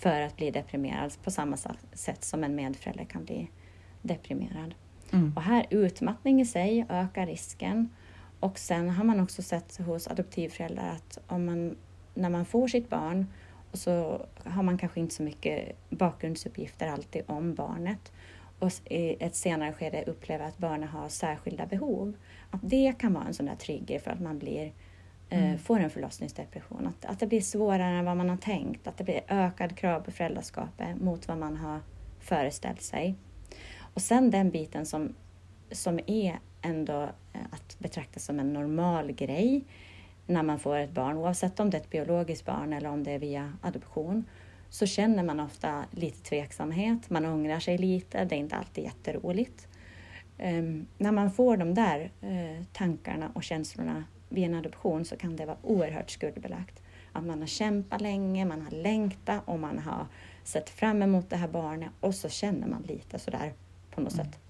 för 0.00 0.20
att 0.20 0.36
bli 0.36 0.50
deprimerad 0.50 1.22
på 1.22 1.30
samma 1.30 1.56
sätt 1.92 2.24
som 2.24 2.44
en 2.44 2.54
medförälder 2.54 3.04
kan 3.04 3.24
bli 3.24 3.50
deprimerad. 4.02 4.74
Mm. 5.12 5.32
Och 5.36 5.42
här 5.42 5.66
utmattning 5.70 6.40
i 6.40 6.46
sig 6.46 6.86
ökar 6.88 7.26
risken. 7.26 7.88
Och 8.40 8.58
sen 8.58 8.90
har 8.90 9.04
man 9.04 9.20
också 9.20 9.42
sett 9.42 9.76
hos 9.76 10.08
adoptivföräldrar 10.08 10.88
att 10.88 11.18
om 11.26 11.46
man, 11.46 11.76
när 12.14 12.30
man 12.30 12.44
får 12.44 12.68
sitt 12.68 12.88
barn 12.88 13.26
och 13.70 13.78
så 13.78 14.26
har 14.44 14.62
man 14.62 14.78
kanske 14.78 15.00
inte 15.00 15.14
så 15.14 15.22
mycket 15.22 15.76
bakgrundsuppgifter 15.90 16.88
alltid 16.88 17.22
om 17.26 17.54
barnet 17.54 18.12
och 18.58 18.72
i 18.84 19.16
ett 19.20 19.34
senare 19.34 19.72
skede 19.72 20.04
upplever 20.06 20.44
att 20.44 20.58
barnen 20.58 20.88
har 20.88 21.08
särskilda 21.08 21.66
behov. 21.66 22.16
Att 22.50 22.60
det 22.62 22.94
kan 22.98 23.14
vara 23.14 23.24
en 23.24 23.34
sån 23.34 23.46
där 23.46 23.56
trigger 23.56 23.98
för 23.98 24.10
att 24.10 24.20
man 24.20 24.38
blir, 24.38 24.72
mm. 25.30 25.58
får 25.58 25.80
en 25.80 25.90
förlossningsdepression. 25.90 26.86
Att, 26.86 27.04
att 27.04 27.20
det 27.20 27.26
blir 27.26 27.40
svårare 27.40 27.98
än 27.98 28.04
vad 28.04 28.16
man 28.16 28.30
har 28.30 28.36
tänkt, 28.36 28.86
att 28.86 28.96
det 28.96 29.04
blir 29.04 29.20
ökad 29.28 29.76
krav 29.76 30.00
på 30.00 30.10
föräldraskapet 30.10 31.00
mot 31.00 31.28
vad 31.28 31.38
man 31.38 31.56
har 31.56 31.80
föreställt 32.20 32.82
sig. 32.82 33.14
Och 33.94 34.02
sen 34.02 34.30
den 34.30 34.50
biten 34.50 34.86
som, 34.86 35.14
som 35.70 36.00
är 36.06 36.38
ändå 36.62 37.02
eh, 37.32 37.40
att 37.50 37.78
betrakta 37.78 38.20
som 38.20 38.40
en 38.40 38.52
normal 38.52 39.12
grej 39.12 39.64
när 40.26 40.42
man 40.42 40.58
får 40.58 40.76
ett 40.76 40.90
barn, 40.90 41.16
oavsett 41.16 41.60
om 41.60 41.70
det 41.70 41.76
är 41.76 41.80
ett 41.80 41.90
biologiskt 41.90 42.46
barn 42.46 42.72
eller 42.72 42.90
om 42.90 43.04
det 43.04 43.10
är 43.10 43.18
via 43.18 43.52
adoption, 43.62 44.24
så 44.68 44.86
känner 44.86 45.22
man 45.22 45.40
ofta 45.40 45.84
lite 45.90 46.22
tveksamhet, 46.22 47.10
man 47.10 47.24
ångrar 47.24 47.60
sig 47.60 47.78
lite, 47.78 48.24
det 48.24 48.34
är 48.34 48.38
inte 48.38 48.56
alltid 48.56 48.84
jätteroligt. 48.84 49.68
Um, 50.38 50.86
när 50.98 51.12
man 51.12 51.30
får 51.30 51.56
de 51.56 51.74
där 51.74 52.10
uh, 52.24 52.64
tankarna 52.72 53.30
och 53.34 53.42
känslorna 53.42 54.04
vid 54.30 54.44
en 54.44 54.54
adoption 54.54 55.04
så 55.04 55.16
kan 55.16 55.36
det 55.36 55.46
vara 55.46 55.56
oerhört 55.62 56.10
skuldbelagt. 56.10 56.82
Att 57.12 57.24
man 57.24 57.40
har 57.40 57.46
kämpat 57.46 58.00
länge, 58.00 58.44
man 58.44 58.62
har 58.62 58.70
längtat 58.70 59.42
och 59.44 59.58
man 59.58 59.78
har 59.78 60.06
sett 60.44 60.70
fram 60.70 61.02
emot 61.02 61.30
det 61.30 61.36
här 61.36 61.48
barnet 61.48 61.90
och 62.00 62.14
så 62.14 62.28
känner 62.28 62.66
man 62.66 62.82
lite 62.82 63.18
sådär 63.18 63.52
på 63.90 64.00
något 64.00 64.12
mm. 64.12 64.26
sätt 64.26 64.40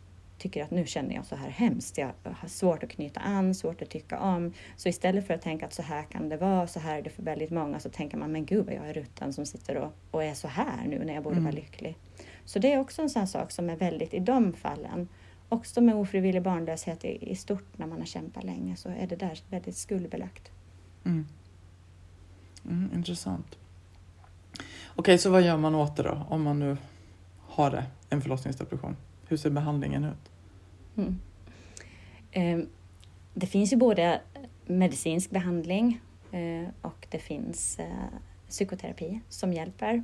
tycker 0.40 0.62
att 0.62 0.70
nu 0.70 0.86
känner 0.86 1.14
jag 1.14 1.26
så 1.26 1.36
här 1.36 1.48
hemskt. 1.48 1.98
Jag 1.98 2.10
har 2.24 2.48
svårt 2.48 2.82
att 2.82 2.90
knyta 2.90 3.20
an, 3.20 3.54
svårt 3.54 3.82
att 3.82 3.90
tycka 3.90 4.18
om. 4.20 4.52
Så 4.76 4.88
istället 4.88 5.26
för 5.26 5.34
att 5.34 5.42
tänka 5.42 5.66
att 5.66 5.72
så 5.72 5.82
här 5.82 6.02
kan 6.02 6.28
det 6.28 6.36
vara, 6.36 6.66
så 6.66 6.80
här 6.80 6.98
är 6.98 7.02
det 7.02 7.10
för 7.10 7.22
väldigt 7.22 7.50
många, 7.50 7.80
så 7.80 7.88
tänker 7.88 8.16
man 8.16 8.32
men 8.32 8.46
gud 8.46 8.66
vad 8.66 8.74
jag 8.74 8.88
är 8.88 8.94
rutten 8.94 9.32
som 9.32 9.46
sitter 9.46 9.76
och, 9.76 9.92
och 10.10 10.24
är 10.24 10.34
så 10.34 10.48
här 10.48 10.86
nu 10.86 11.04
när 11.04 11.14
jag 11.14 11.22
borde 11.22 11.36
mm. 11.36 11.44
vara 11.44 11.54
lycklig. 11.54 11.96
Så 12.44 12.58
det 12.58 12.72
är 12.72 12.80
också 12.80 13.02
en 13.02 13.10
sån 13.10 13.26
sak 13.26 13.50
som 13.50 13.70
är 13.70 13.76
väldigt 13.76 14.14
i 14.14 14.18
de 14.18 14.52
fallen. 14.52 15.08
Också 15.52 15.80
med 15.80 15.94
ofrivillig 15.94 16.42
barnlöshet 16.42 17.04
i, 17.04 17.30
i 17.30 17.36
stort 17.36 17.78
när 17.78 17.86
man 17.86 17.98
har 17.98 18.06
kämpat 18.06 18.44
länge 18.44 18.76
så 18.76 18.88
är 18.88 19.06
det 19.06 19.16
där 19.16 19.40
väldigt 19.48 19.76
skuldbelagt. 19.76 20.50
Mm. 21.04 21.26
Mm, 22.64 22.90
intressant. 22.94 23.58
Okej, 24.96 25.18
så 25.18 25.30
vad 25.30 25.42
gör 25.42 25.56
man 25.56 25.74
åt 25.74 25.96
det 25.96 26.02
då 26.02 26.26
om 26.28 26.42
man 26.42 26.58
nu 26.58 26.76
har 27.38 27.70
det, 27.70 27.84
en 28.08 28.20
förlossningsdepression? 28.20 28.96
Hur 29.28 29.36
ser 29.36 29.50
behandlingen 29.50 30.04
ut? 30.04 30.30
Mm. 30.96 31.18
Eh, 32.30 32.66
det 33.34 33.46
finns 33.46 33.72
ju 33.72 33.76
både 33.76 34.20
medicinsk 34.66 35.30
behandling 35.30 36.00
eh, 36.32 36.68
och 36.82 37.06
det 37.10 37.18
finns 37.18 37.78
eh, 37.78 38.06
psykoterapi 38.48 39.20
som 39.28 39.52
hjälper. 39.52 40.02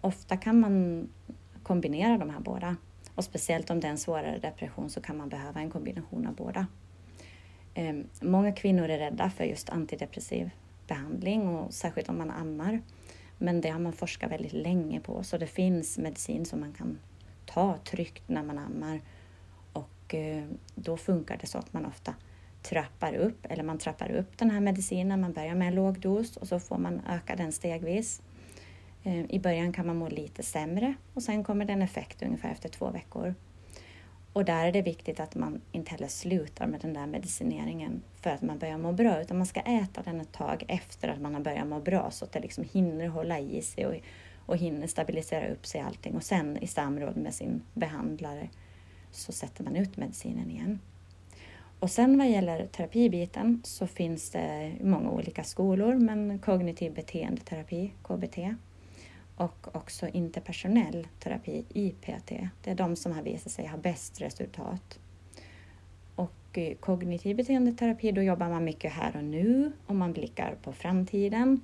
Ofta 0.00 0.36
kan 0.36 0.60
man 0.60 1.08
kombinera 1.62 2.18
de 2.18 2.30
här 2.30 2.40
båda 2.40 2.76
och 3.20 3.24
speciellt 3.24 3.70
om 3.70 3.80
det 3.80 3.86
är 3.86 3.90
en 3.90 3.98
svårare 3.98 4.38
depression 4.38 4.90
så 4.90 5.00
kan 5.00 5.16
man 5.16 5.28
behöva 5.28 5.60
en 5.60 5.70
kombination 5.70 6.26
av 6.26 6.34
båda. 6.34 6.66
Ehm, 7.74 8.08
många 8.20 8.52
kvinnor 8.52 8.88
är 8.88 8.98
rädda 8.98 9.30
för 9.30 9.44
just 9.44 9.70
antidepressiv 9.70 10.50
behandling 10.86 11.48
och 11.48 11.74
särskilt 11.74 12.08
om 12.08 12.18
man 12.18 12.30
ammar. 12.30 12.82
Men 13.38 13.60
det 13.60 13.68
har 13.68 13.80
man 13.80 13.92
forskat 13.92 14.30
väldigt 14.30 14.52
länge 14.52 15.00
på 15.00 15.22
så 15.22 15.38
det 15.38 15.46
finns 15.46 15.98
medicin 15.98 16.46
som 16.46 16.60
man 16.60 16.72
kan 16.72 16.98
ta 17.46 17.78
tryggt 17.84 18.28
när 18.28 18.42
man 18.42 18.58
ammar 18.58 19.00
Eh, 20.14 20.44
då 20.74 20.96
funkar 20.96 21.38
det 21.40 21.46
så 21.46 21.58
att 21.58 21.72
man 21.72 21.86
ofta 21.86 22.14
trappar 22.62 23.14
upp, 23.14 23.46
eller 23.48 23.62
man 23.62 23.78
trappar 23.78 24.10
upp 24.10 24.38
den 24.38 24.50
här 24.50 24.60
medicinen. 24.60 25.20
Man 25.20 25.32
börjar 25.32 25.54
med 25.54 25.68
en 25.68 25.74
låg 25.74 26.00
dos 26.00 26.36
och 26.36 26.48
så 26.48 26.60
får 26.60 26.78
man 26.78 27.00
öka 27.08 27.36
den 27.36 27.52
stegvis. 27.52 28.22
Eh, 29.02 29.24
I 29.28 29.38
början 29.38 29.72
kan 29.72 29.86
man 29.86 29.96
må 29.96 30.08
lite 30.08 30.42
sämre 30.42 30.94
och 31.14 31.22
sen 31.22 31.44
kommer 31.44 31.64
det 31.64 31.72
en 31.72 31.82
effekt 31.82 32.22
ungefär 32.22 32.50
efter 32.50 32.68
två 32.68 32.90
veckor. 32.90 33.34
Och 34.32 34.44
där 34.44 34.66
är 34.66 34.72
det 34.72 34.82
viktigt 34.82 35.20
att 35.20 35.34
man 35.34 35.60
inte 35.72 35.90
heller 35.90 36.08
slutar 36.08 36.66
med 36.66 36.80
den 36.80 36.94
där 36.94 37.06
medicineringen 37.06 38.02
för 38.16 38.30
att 38.30 38.42
man 38.42 38.58
börjar 38.58 38.78
må 38.78 38.92
bra, 38.92 39.20
utan 39.20 39.38
man 39.38 39.46
ska 39.46 39.60
äta 39.60 40.02
den 40.02 40.20
ett 40.20 40.32
tag 40.32 40.64
efter 40.68 41.08
att 41.08 41.20
man 41.20 41.34
har 41.34 41.40
börjat 41.40 41.66
må 41.66 41.80
bra 41.80 42.10
så 42.10 42.24
att 42.24 42.32
det 42.32 42.40
liksom 42.40 42.64
hinner 42.72 43.08
hålla 43.08 43.38
i 43.38 43.62
sig 43.62 43.86
och, 43.86 43.94
och 44.46 44.56
hinner 44.56 44.86
stabilisera 44.86 45.48
upp 45.48 45.66
sig 45.66 45.80
allting 45.80 46.16
och 46.16 46.22
sen 46.22 46.56
i 46.56 46.66
samråd 46.66 47.16
med 47.16 47.34
sin 47.34 47.62
behandlare 47.74 48.48
så 49.10 49.32
sätter 49.32 49.64
man 49.64 49.76
ut 49.76 49.96
medicinen 49.96 50.50
igen. 50.50 50.78
Och 51.78 51.90
sen 51.90 52.18
vad 52.18 52.30
gäller 52.30 52.66
terapibiten 52.66 53.62
så 53.64 53.86
finns 53.86 54.30
det 54.30 54.72
många 54.80 55.10
olika 55.10 55.44
skolor, 55.44 55.94
men 55.94 56.38
kognitiv 56.38 56.94
beteendeterapi, 56.94 57.92
KBT, 58.02 58.38
och 59.40 59.76
också 59.76 60.08
interpersonell 60.08 61.08
terapi, 61.18 61.64
IPT. 61.68 62.32
Det 62.62 62.70
är 62.70 62.74
de 62.74 62.96
som 62.96 63.12
har 63.12 63.22
visat 63.22 63.52
sig 63.52 63.66
ha 63.66 63.76
bäst 63.76 64.20
resultat. 64.20 64.98
Och 66.14 66.58
eh, 66.58 66.74
kognitiv 66.74 67.36
beteendeterapi, 67.36 68.12
då 68.12 68.22
jobbar 68.22 68.48
man 68.48 68.64
mycket 68.64 68.92
här 68.92 69.16
och 69.16 69.24
nu 69.24 69.72
och 69.86 69.96
man 69.96 70.12
blickar 70.12 70.54
på 70.62 70.72
framtiden. 70.72 71.60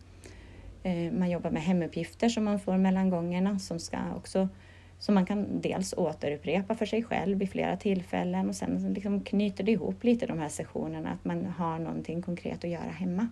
Eh, 0.82 1.12
man 1.12 1.30
jobbar 1.30 1.50
med 1.50 1.62
hemuppgifter 1.62 2.28
som 2.28 2.44
man 2.44 2.60
får 2.60 2.76
mellan 2.76 3.10
gångerna 3.10 3.58
som 3.58 3.78
ska 3.78 3.98
också 4.16 4.48
som 4.98 5.14
man 5.14 5.26
kan 5.26 5.60
dels 5.60 5.94
återupprepa 5.96 6.74
för 6.74 6.86
sig 6.86 7.02
själv 7.02 7.38
vid 7.38 7.50
flera 7.50 7.76
tillfällen 7.76 8.48
och 8.48 8.56
sen 8.56 8.92
liksom 8.94 9.20
knyter 9.20 9.64
det 9.64 9.72
ihop 9.72 10.04
lite 10.04 10.26
de 10.26 10.38
här 10.38 10.48
sessionerna, 10.48 11.10
att 11.10 11.24
man 11.24 11.46
har 11.46 11.78
någonting 11.78 12.22
konkret 12.22 12.64
att 12.64 12.70
göra 12.70 12.90
hemma. 12.90 13.28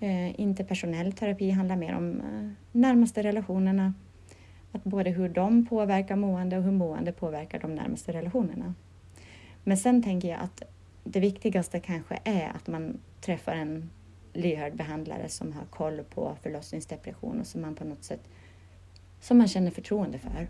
Eh, 0.00 0.40
interpersonell 0.40 1.12
terapi 1.12 1.50
handlar 1.50 1.76
mer 1.76 1.94
om 1.94 2.20
eh, 2.20 2.50
närmaste 2.72 3.22
relationerna, 3.22 3.94
att 4.72 4.84
både 4.84 5.10
hur 5.10 5.28
de 5.28 5.66
påverkar 5.66 6.16
mående 6.16 6.58
och 6.58 6.62
hur 6.62 6.72
mående 6.72 7.12
påverkar 7.12 7.58
de 7.58 7.74
närmaste 7.74 8.12
relationerna. 8.12 8.74
Men 9.64 9.76
sen 9.76 10.02
tänker 10.02 10.28
jag 10.28 10.40
att 10.40 10.62
det 11.04 11.20
viktigaste 11.20 11.80
kanske 11.80 12.18
är 12.24 12.48
att 12.48 12.66
man 12.66 13.00
träffar 13.20 13.52
en 13.52 13.90
lyhörd 14.32 14.76
behandlare 14.76 15.28
som 15.28 15.52
har 15.52 15.64
koll 15.64 16.04
på 16.14 16.36
förlossningsdepression 16.42 17.40
och 17.40 17.46
som 17.46 17.60
man 17.60 17.74
på 17.74 17.84
något 17.84 18.04
sätt 18.04 18.28
som 19.20 19.38
man 19.38 19.48
känner 19.48 19.70
förtroende 19.70 20.18
för. 20.18 20.48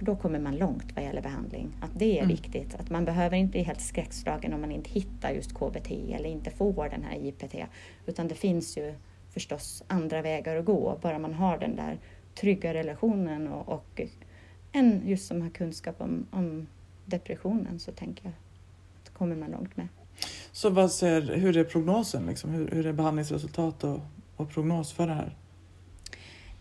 För 0.00 0.06
då 0.06 0.16
kommer 0.16 0.38
man 0.38 0.56
långt 0.56 0.92
vad 0.94 1.04
gäller 1.04 1.22
behandling. 1.22 1.76
Att 1.80 1.90
det 1.94 2.18
är 2.18 2.22
mm. 2.22 2.28
viktigt. 2.28 2.74
Att 2.74 2.90
man 2.90 3.04
behöver 3.04 3.36
inte 3.36 3.50
bli 3.50 3.62
helt 3.62 3.80
skräckslagen 3.80 4.52
om 4.52 4.60
man 4.60 4.72
inte 4.72 4.90
hittar 4.90 5.30
just 5.30 5.54
KBT 5.54 5.90
eller 5.90 6.28
inte 6.28 6.50
får 6.50 6.88
den 6.88 7.02
här 7.02 7.26
IPT. 7.26 7.54
Utan 8.06 8.28
det 8.28 8.34
finns 8.34 8.78
ju 8.78 8.94
förstås 9.30 9.82
andra 9.86 10.22
vägar 10.22 10.56
att 10.56 10.64
gå. 10.64 10.98
Bara 11.02 11.18
man 11.18 11.34
har 11.34 11.58
den 11.58 11.76
där 11.76 11.98
trygga 12.34 12.74
relationen 12.74 13.48
och, 13.48 13.68
och 13.68 14.00
en 14.72 15.02
just 15.08 15.26
som 15.26 15.42
har 15.42 15.50
kunskap 15.50 16.00
om, 16.00 16.26
om 16.30 16.66
depressionen 17.04 17.78
så 17.78 17.92
tänker 17.92 18.24
jag 18.24 18.32
att 19.02 19.14
kommer 19.14 19.36
man 19.36 19.50
långt 19.50 19.76
med. 19.76 19.88
Så 20.52 20.70
vad 20.70 20.90
ser, 20.92 21.22
hur 21.22 21.56
är 21.56 21.64
prognosen? 21.64 22.26
Liksom? 22.26 22.50
Hur, 22.50 22.70
hur 22.70 22.86
är 22.86 22.92
behandlingsresultat 22.92 23.84
och, 23.84 24.00
och 24.36 24.50
prognos 24.50 24.92
för 24.92 25.06
det 25.06 25.14
här? 25.14 25.36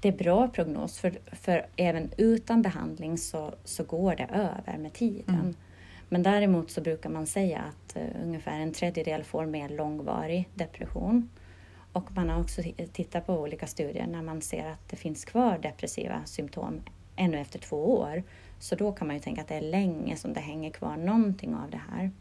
Det 0.02 0.08
är 0.08 0.18
bra 0.18 0.48
prognos, 0.48 1.00
för, 1.00 1.20
för 1.32 1.66
även 1.76 2.12
utan 2.18 2.62
behandling 2.62 3.18
så, 3.18 3.54
så 3.64 3.84
går 3.84 4.16
det 4.16 4.24
över 4.24 4.78
med 4.78 4.94
tiden. 4.94 5.36
Mm. 5.36 5.56
Men 6.10 6.24
däremot 6.24 6.72
så 6.72 6.82
brukar 6.82 7.10
man 7.10 7.28
säga 7.28 7.60
att 7.60 7.98
uh, 7.98 8.24
ungefär 8.24 8.60
en 8.60 8.74
tredjedel 8.74 9.24
får 9.24 9.46
mer 9.46 9.70
långvarig 9.70 10.50
depression. 10.54 11.30
Och 11.94 12.12
man 12.16 12.30
har 12.30 12.42
också 12.42 12.62
tittat 12.94 13.26
på 13.26 13.34
olika 13.34 13.68
studier 13.68 14.08
när 14.08 14.22
man 14.22 14.42
ser 14.42 14.66
att 14.66 14.90
det 14.90 14.96
finns 14.96 15.26
kvar 15.26 15.58
depressiva 15.58 16.22
symptom 16.26 16.82
ännu 17.16 17.40
efter 17.40 17.60
två 17.60 17.98
år. 18.00 18.24
Så 18.60 18.76
då 18.76 18.92
kan 18.92 19.08
man 19.08 19.16
ju 19.16 19.20
tänka 19.20 19.42
att 19.42 19.48
det 19.48 19.56
är 19.56 19.62
länge 19.62 20.16
som 20.16 20.34
det 20.34 20.40
hänger 20.40 20.72
kvar 20.72 20.98
någonting 20.98 21.56
av 21.56 21.72
det 21.72 21.82
här. 21.92 22.12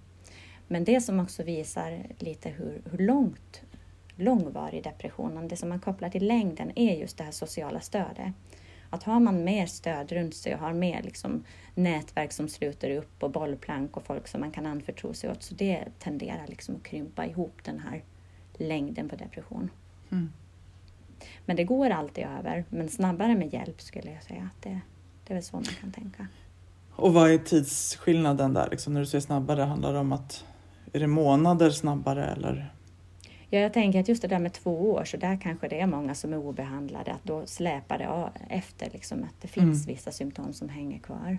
Men 0.69 0.85
det 0.85 1.01
som 1.01 1.21
också 1.21 1.43
visar 1.43 2.07
lite 2.19 2.49
hur, 2.49 2.83
hur 2.91 2.99
långt 2.99 3.63
långvarig 4.19 4.85
depression, 4.85 5.49
det 5.49 5.57
som 5.57 5.69
man 5.69 5.81
kopplar 5.81 6.09
till 6.09 6.27
längden 6.27 6.73
är 6.79 6.97
just 6.97 7.19
det 7.19 7.25
här 7.25 7.31
sociala 7.31 7.81
stödet. 7.81 8.33
Att 8.91 9.03
har 9.03 9.21
man 9.21 9.45
mer 9.45 9.67
stöd 9.67 10.13
runt 10.13 10.35
sig 10.35 10.55
och 10.55 10.61
har 10.61 10.73
mer 10.73 11.03
liksom 11.03 11.45
nätverk 11.75 12.33
som 12.33 12.49
sluter 12.49 12.91
upp 12.91 13.23
och 13.23 13.31
bollplank 13.31 13.97
och 13.97 14.03
folk 14.03 14.29
som 14.29 14.41
man 14.41 14.51
kan 14.51 14.67
anförtro 14.67 15.15
sig 15.15 15.31
åt, 15.31 15.43
så 15.43 15.55
det 15.55 15.85
tenderar 15.99 16.47
liksom 16.47 16.77
att 16.77 16.83
krympa 16.83 17.27
ihop 17.27 17.65
den 17.65 17.79
här 17.79 18.05
längden 18.53 19.09
på 19.09 19.17
depression. 19.17 19.71
Mm. 20.11 20.33
Men 21.45 21.57
det 21.57 21.65
går 21.65 21.91
alltid 21.91 22.25
över, 22.25 22.65
men 22.69 22.89
snabbare 22.89 23.37
med 23.37 23.53
hjälp 23.53 23.81
skulle 23.81 24.13
jag 24.13 24.23
säga. 24.23 24.51
att 24.57 24.63
det, 24.63 24.81
det 25.25 25.33
är 25.33 25.35
väl 25.35 25.43
så 25.43 25.57
man 25.57 25.65
kan 25.65 25.93
tänka. 25.93 26.27
Och 26.91 27.15
vad 27.15 27.31
är 27.31 27.39
tidsskillnaden 27.39 28.55
där? 28.55 28.69
Liksom 28.71 28.93
när 28.93 29.01
du 29.01 29.07
säger 29.07 29.23
snabbare, 29.23 29.63
handlar 29.63 29.93
det 29.93 29.99
om 29.99 30.13
att 30.13 30.45
är 30.93 31.01
det 31.01 31.07
månader 31.07 31.71
snabbare 31.71 32.27
eller? 32.27 32.73
Ja, 33.51 33.59
jag 33.59 33.73
tänker 33.73 34.01
att 34.01 34.09
just 34.09 34.23
det 34.23 34.29
där 34.29 34.39
med 34.39 34.53
två 34.53 34.91
år, 34.91 35.05
så 35.05 35.17
där 35.17 35.39
kanske 35.43 35.69
det 35.69 35.81
är 35.81 35.87
många 35.87 36.15
som 36.15 36.33
är 36.33 36.39
obehandlade, 36.39 37.13
att 37.13 37.25
då 37.25 37.47
släpar 37.47 37.99
det 37.99 38.31
efter 38.49 38.91
liksom, 38.91 39.25
att 39.25 39.35
det 39.41 39.49
finns 39.49 39.85
mm. 39.85 39.95
vissa 39.95 40.13
symptom 40.13 40.53
som 40.53 40.69
hänger 40.69 40.99
kvar. 40.99 41.39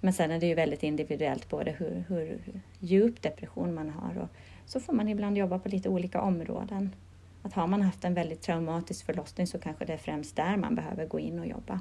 Men 0.00 0.12
sen 0.12 0.30
är 0.30 0.40
det 0.40 0.46
ju 0.46 0.54
väldigt 0.54 0.82
individuellt 0.82 1.48
både 1.48 1.70
hur, 1.70 2.04
hur 2.08 2.40
djup 2.78 3.22
depression 3.22 3.74
man 3.74 3.90
har 3.90 4.18
och 4.18 4.28
så 4.66 4.80
får 4.80 4.92
man 4.92 5.08
ibland 5.08 5.38
jobba 5.38 5.58
på 5.58 5.68
lite 5.68 5.88
olika 5.88 6.20
områden. 6.20 6.94
Att 7.42 7.52
har 7.52 7.66
man 7.66 7.82
haft 7.82 8.04
en 8.04 8.14
väldigt 8.14 8.40
traumatisk 8.40 9.06
förlossning 9.06 9.46
så 9.46 9.58
kanske 9.58 9.84
det 9.84 9.92
är 9.92 9.98
främst 9.98 10.36
där 10.36 10.56
man 10.56 10.74
behöver 10.74 11.06
gå 11.06 11.18
in 11.18 11.38
och 11.38 11.46
jobba. 11.46 11.80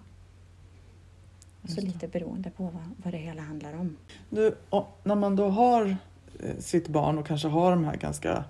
Så 1.68 1.82
lite 1.82 2.08
beroende 2.08 2.50
på 2.50 2.64
vad, 2.64 2.92
vad 3.04 3.14
det 3.14 3.18
hela 3.18 3.42
handlar 3.42 3.74
om. 3.74 3.98
Du, 4.30 4.56
när 5.04 5.16
man 5.16 5.36
då 5.36 5.50
har 5.50 5.98
eh, 6.40 6.58
sitt 6.60 6.88
barn 6.88 7.18
och 7.18 7.28
kanske 7.28 7.48
har 7.48 7.72
de 7.72 7.86
här 7.86 7.96
ganska 7.96 8.44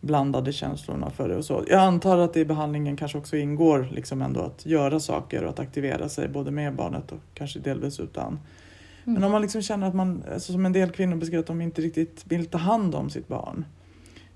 blandade 0.00 0.52
känslorna 0.52 1.10
för 1.10 1.28
det 1.28 1.36
och 1.36 1.44
så. 1.44 1.64
Jag 1.68 1.80
antar 1.80 2.18
att 2.18 2.34
det 2.34 2.40
i 2.40 2.44
behandlingen 2.44 2.96
kanske 2.96 3.18
också 3.18 3.36
ingår 3.36 3.88
liksom 3.92 4.22
ändå 4.22 4.40
att 4.40 4.66
göra 4.66 5.00
saker 5.00 5.44
och 5.44 5.50
att 5.50 5.58
aktivera 5.58 6.08
sig 6.08 6.28
både 6.28 6.50
med 6.50 6.74
barnet 6.74 7.12
och 7.12 7.18
kanske 7.34 7.58
delvis 7.58 8.00
utan. 8.00 8.26
Mm. 8.26 9.14
Men 9.14 9.24
om 9.24 9.32
man 9.32 9.42
liksom 9.42 9.62
känner 9.62 9.88
att 9.88 9.94
man, 9.94 10.22
alltså 10.32 10.52
som 10.52 10.66
en 10.66 10.72
del 10.72 10.90
kvinnor 10.90 11.16
beskriver 11.16 11.40
att 11.40 11.46
de 11.46 11.60
inte 11.60 11.82
riktigt 11.82 12.24
vill 12.24 12.46
ta 12.46 12.58
hand 12.58 12.94
om 12.94 13.10
sitt 13.10 13.28
barn. 13.28 13.64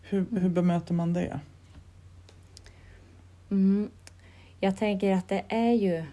Hur, 0.02 0.18
mm. 0.18 0.42
hur 0.42 0.50
bemöter 0.50 0.94
man 0.94 1.12
det? 1.12 1.40
Mm. 3.50 3.90
Jag 4.60 4.76
tänker 4.76 5.12
att 5.12 5.28
det 5.28 5.44
är 5.48 5.72
ju 5.72 6.04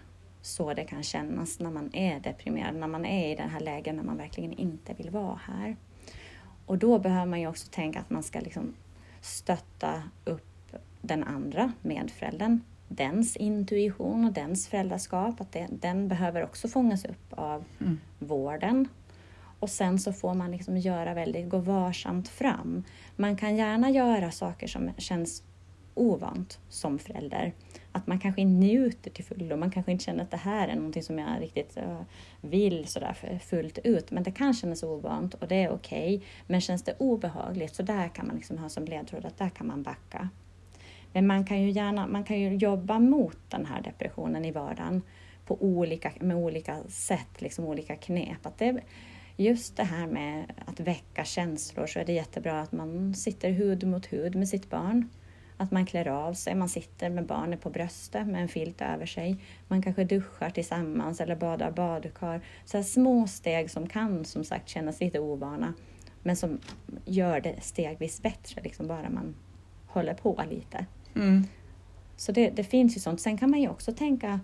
så 0.42 0.74
det 0.74 0.84
kan 0.84 1.02
kännas 1.02 1.60
när 1.60 1.70
man 1.70 1.90
är 1.92 2.20
deprimerad, 2.20 2.74
när 2.74 2.86
man 2.86 3.04
är 3.04 3.32
i 3.32 3.34
den 3.34 3.48
här 3.48 3.60
lägen 3.60 3.96
när 3.96 4.02
man 4.02 4.16
verkligen 4.16 4.52
inte 4.52 4.94
vill 4.94 5.10
vara 5.10 5.40
här. 5.46 5.76
Och 6.66 6.78
då 6.78 6.98
behöver 6.98 7.26
man 7.26 7.40
ju 7.40 7.46
också 7.46 7.68
tänka 7.70 8.00
att 8.00 8.10
man 8.10 8.22
ska 8.22 8.40
liksom 8.40 8.74
stötta 9.22 10.02
upp 10.24 10.76
den 11.00 11.24
andra 11.24 11.72
medföräldern, 11.82 12.60
dens 12.88 13.36
intuition 13.36 14.24
och 14.24 14.32
dens 14.32 14.68
föräldraskap, 14.68 15.40
att 15.40 15.52
det, 15.52 15.66
den 15.70 16.08
behöver 16.08 16.44
också 16.44 16.68
fångas 16.68 17.04
upp 17.04 17.32
av 17.32 17.64
mm. 17.80 18.00
vården. 18.18 18.88
Och 19.58 19.70
sen 19.70 19.98
så 19.98 20.12
får 20.12 20.34
man 20.34 20.50
liksom 20.50 20.76
göra 20.76 21.14
väldigt, 21.14 21.48
gå 21.48 21.58
varsamt 21.58 22.28
fram. 22.28 22.84
Man 23.16 23.36
kan 23.36 23.56
gärna 23.56 23.90
göra 23.90 24.30
saker 24.30 24.66
som 24.66 24.90
känns 24.98 25.42
ovant 25.94 26.58
som 26.68 26.98
förälder. 26.98 27.52
Att 27.92 28.06
man 28.06 28.18
kanske 28.18 28.44
njuter 28.44 29.10
till 29.10 29.24
fullo, 29.24 29.56
man 29.56 29.70
kanske 29.70 29.92
inte 29.92 30.04
känner 30.04 30.22
att 30.22 30.30
det 30.30 30.36
här 30.36 30.68
är 30.68 30.74
någonting 30.76 31.02
som 31.02 31.18
jag 31.18 31.40
riktigt 31.40 31.76
eh, 31.76 32.00
vill 32.40 32.86
sådär 32.86 33.38
fullt 33.44 33.78
ut, 33.84 34.10
men 34.10 34.22
det 34.22 34.30
kan 34.30 34.54
kännas 34.54 34.82
ovant 34.82 35.34
och 35.34 35.48
det 35.48 35.62
är 35.62 35.70
okej. 35.70 36.16
Okay. 36.16 36.28
Men 36.46 36.60
känns 36.60 36.82
det 36.82 36.94
obehagligt, 36.98 37.74
så 37.74 37.82
där 37.82 38.08
kan 38.08 38.26
man 38.26 38.36
liksom 38.36 38.58
ha 38.58 38.68
som 38.68 38.84
ledtråd 38.84 39.24
att 39.24 39.38
där 39.38 39.48
kan 39.48 39.66
man 39.66 39.82
backa. 39.82 40.28
Men 41.12 41.26
man 41.26 41.44
kan 41.44 41.62
ju 41.62 41.70
gärna, 41.70 42.06
man 42.06 42.24
kan 42.24 42.40
ju 42.40 42.56
jobba 42.56 42.98
mot 42.98 43.38
den 43.48 43.66
här 43.66 43.82
depressionen 43.82 44.44
i 44.44 44.50
vardagen 44.50 45.02
på 45.46 45.62
olika, 45.62 46.12
med 46.20 46.36
olika 46.36 46.82
sätt, 46.88 47.42
liksom 47.42 47.64
olika 47.64 47.96
knep. 47.96 48.46
Att 48.46 48.58
det, 48.58 48.80
just 49.36 49.76
det 49.76 49.84
här 49.84 50.06
med 50.06 50.52
att 50.66 50.80
väcka 50.80 51.24
känslor 51.24 51.86
så 51.86 51.98
är 51.98 52.04
det 52.04 52.12
jättebra 52.12 52.60
att 52.60 52.72
man 52.72 53.14
sitter 53.14 53.50
hud 53.50 53.86
mot 53.86 54.12
hud 54.12 54.34
med 54.34 54.48
sitt 54.48 54.70
barn 54.70 55.08
att 55.62 55.70
man 55.70 55.86
klär 55.86 56.08
av 56.08 56.34
sig, 56.34 56.54
man 56.54 56.68
sitter 56.68 57.10
med 57.10 57.26
barnet 57.26 57.60
på 57.60 57.70
bröstet 57.70 58.26
med 58.26 58.42
en 58.42 58.48
filt 58.48 58.80
över 58.80 59.06
sig. 59.06 59.36
Man 59.68 59.82
kanske 59.82 60.04
duschar 60.04 60.50
tillsammans 60.50 61.20
eller 61.20 61.36
badar 61.36 61.70
badkar. 61.70 62.40
Så 62.64 62.82
små 62.82 63.26
steg 63.26 63.70
som 63.70 63.88
kan 63.88 64.24
som 64.24 64.44
sagt 64.44 64.68
kännas 64.68 65.00
lite 65.00 65.20
ovana 65.20 65.74
men 66.22 66.36
som 66.36 66.58
gör 67.04 67.40
det 67.40 67.60
stegvis 67.60 68.22
bättre, 68.22 68.62
liksom 68.62 68.86
bara 68.86 69.10
man 69.10 69.34
håller 69.86 70.14
på 70.14 70.42
lite. 70.50 70.86
Mm. 71.14 71.44
Så 72.16 72.32
det, 72.32 72.50
det, 72.50 72.64
finns 72.64 72.96
ju 72.96 73.00
sånt. 73.00 73.20
Sen 73.20 73.38
kan 73.38 73.50
man 73.50 73.60
ju 73.60 73.68
också 73.68 73.92
tänka 73.92 74.40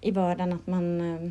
i 0.00 0.10
vardagen 0.10 0.52
att 0.52 0.66
man 0.66 1.00
eh, 1.00 1.30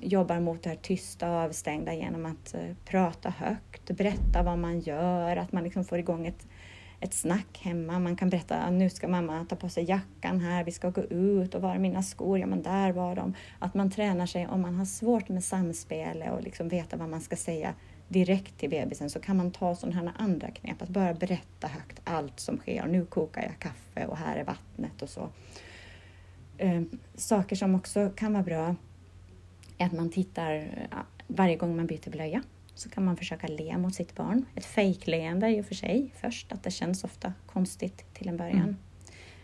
jobbar 0.00 0.40
mot 0.40 0.62
det 0.62 0.68
här 0.68 0.76
tysta 0.76 1.30
och 1.30 1.36
avstängda 1.36 1.94
genom 1.94 2.26
att 2.26 2.54
eh, 2.54 2.74
prata 2.84 3.30
högt, 3.30 3.90
berätta 3.90 4.42
vad 4.42 4.58
man 4.58 4.80
gör, 4.80 5.36
att 5.36 5.52
man 5.52 5.64
liksom 5.64 5.84
får 5.84 5.98
igång 5.98 6.26
ett 6.26 6.46
ett 7.00 7.14
snack 7.14 7.58
hemma. 7.62 7.98
Man 7.98 8.16
kan 8.16 8.30
berätta 8.30 8.56
att 8.56 8.72
nu 8.72 8.90
ska 8.90 9.08
mamma 9.08 9.46
ta 9.48 9.56
på 9.56 9.68
sig 9.68 9.84
jackan 9.84 10.40
här, 10.40 10.64
vi 10.64 10.72
ska 10.72 10.90
gå 10.90 11.02
ut 11.02 11.54
och 11.54 11.62
var 11.62 11.74
är 11.74 11.78
mina 11.78 12.02
skor? 12.02 12.38
Ja, 12.38 12.46
men 12.46 12.62
där 12.62 12.92
var 12.92 13.14
de. 13.14 13.34
Att 13.58 13.74
man 13.74 13.90
tränar 13.90 14.26
sig 14.26 14.46
om 14.46 14.60
man 14.60 14.74
har 14.74 14.84
svårt 14.84 15.28
med 15.28 15.44
samspel 15.44 16.22
och 16.32 16.42
liksom 16.42 16.68
veta 16.68 16.96
vad 16.96 17.08
man 17.08 17.20
ska 17.20 17.36
säga 17.36 17.74
direkt 18.08 18.58
till 18.58 18.70
bebisen 18.70 19.10
så 19.10 19.20
kan 19.20 19.36
man 19.36 19.50
ta 19.50 19.74
sådana 19.74 20.00
här 20.00 20.12
andra 20.18 20.50
knep, 20.50 20.82
att 20.82 20.88
bara 20.88 21.14
berätta 21.14 21.66
högt 21.68 22.00
allt 22.04 22.40
som 22.40 22.58
sker. 22.58 22.86
Nu 22.86 23.06
kokar 23.06 23.42
jag 23.42 23.58
kaffe 23.58 24.06
och 24.06 24.16
här 24.16 24.36
är 24.36 24.44
vattnet 24.44 25.02
och 25.02 25.08
så. 25.08 25.28
Eh, 26.58 26.82
saker 27.14 27.56
som 27.56 27.74
också 27.74 28.10
kan 28.16 28.32
vara 28.32 28.42
bra 28.42 28.76
är 29.78 29.86
att 29.86 29.92
man 29.92 30.10
tittar 30.10 30.68
varje 31.26 31.56
gång 31.56 31.76
man 31.76 31.86
byter 31.86 32.10
blöja 32.10 32.42
så 32.74 32.88
kan 32.90 33.04
man 33.04 33.16
försöka 33.16 33.46
le 33.46 33.78
mot 33.78 33.94
sitt 33.94 34.14
barn. 34.14 34.46
Ett 34.54 34.64
fejkleende 34.64 35.48
i 35.48 35.60
och 35.60 35.66
för 35.66 35.74
sig 35.74 36.12
först, 36.20 36.52
att 36.52 36.62
det 36.62 36.70
känns 36.70 37.04
ofta 37.04 37.32
konstigt 37.46 38.14
till 38.14 38.28
en 38.28 38.36
början. 38.36 38.58
Mm. 38.58 38.76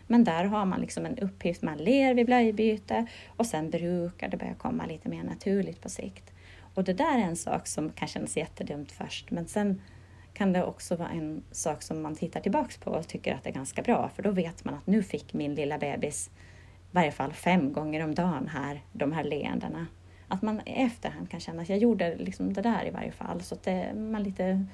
Men 0.07 0.23
där 0.23 0.43
har 0.43 0.65
man 0.65 0.81
liksom 0.81 1.05
en 1.05 1.17
uppgift, 1.17 1.61
man 1.61 1.77
ler 1.77 2.13
vid 2.13 2.25
blöjbyte 2.25 3.05
och 3.27 3.45
sen 3.45 3.69
brukar 3.69 4.29
det 4.29 4.37
börja 4.37 4.55
komma 4.55 4.85
lite 4.85 5.09
mer 5.09 5.23
naturligt 5.23 5.81
på 5.81 5.89
sikt. 5.89 6.33
Och 6.73 6.83
det 6.83 6.93
där 6.93 7.17
är 7.17 7.23
en 7.23 7.35
sak 7.35 7.67
som 7.67 7.89
kan 7.89 8.07
kännas 8.07 8.37
jättedumt 8.37 8.91
först, 8.91 9.31
men 9.31 9.47
sen 9.47 9.81
kan 10.33 10.53
det 10.53 10.63
också 10.63 10.95
vara 10.95 11.09
en 11.09 11.43
sak 11.51 11.81
som 11.81 12.01
man 12.01 12.15
tittar 12.15 12.39
tillbaks 12.41 12.77
på 12.77 12.91
och 12.91 13.07
tycker 13.07 13.33
att 13.35 13.43
det 13.43 13.49
är 13.49 13.53
ganska 13.53 13.81
bra, 13.81 14.09
för 14.15 14.23
då 14.23 14.31
vet 14.31 14.65
man 14.65 14.73
att 14.73 14.87
nu 14.87 15.03
fick 15.03 15.33
min 15.33 15.55
lilla 15.55 15.77
bebis 15.77 16.29
i 16.91 16.93
varje 16.93 17.11
fall 17.11 17.33
fem 17.33 17.73
gånger 17.73 18.03
om 18.03 18.15
dagen 18.15 18.47
här, 18.47 18.81
de 18.91 19.11
här 19.11 19.23
leendena 19.23 19.87
att 20.31 20.41
man 20.41 20.61
i 20.65 20.71
efterhand 20.71 21.29
kan 21.29 21.39
känna 21.39 21.61
att 21.61 21.69
jag 21.69 21.77
gjorde 21.77 22.15
liksom 22.15 22.53
det 22.53 22.61
där 22.61 22.85
i 22.85 22.91
varje 22.91 23.11
fall. 23.11 23.41
Så 23.41 23.55
att 23.55 23.63
det, 23.63 23.93
man 23.93 24.23
lite 24.23 24.65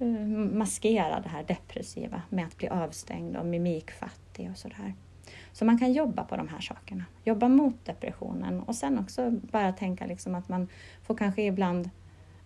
uh, 0.00 0.28
maskerar 0.52 1.20
det 1.22 1.28
här 1.28 1.42
depressiva 1.42 2.22
med 2.28 2.46
att 2.46 2.56
bli 2.56 2.68
avstängd 2.68 3.36
och 3.36 3.46
mimikfattig 3.46 4.50
och 4.50 4.56
sådär. 4.56 4.94
Så 5.52 5.64
man 5.64 5.78
kan 5.78 5.92
jobba 5.92 6.24
på 6.24 6.36
de 6.36 6.48
här 6.48 6.60
sakerna. 6.60 7.04
Jobba 7.24 7.48
mot 7.48 7.84
depressionen 7.84 8.60
och 8.60 8.74
sen 8.74 8.98
också 8.98 9.30
bara 9.30 9.72
tänka 9.72 10.06
liksom 10.06 10.34
att 10.34 10.48
man 10.48 10.68
får 11.02 11.14
kanske 11.14 11.42
ibland 11.42 11.90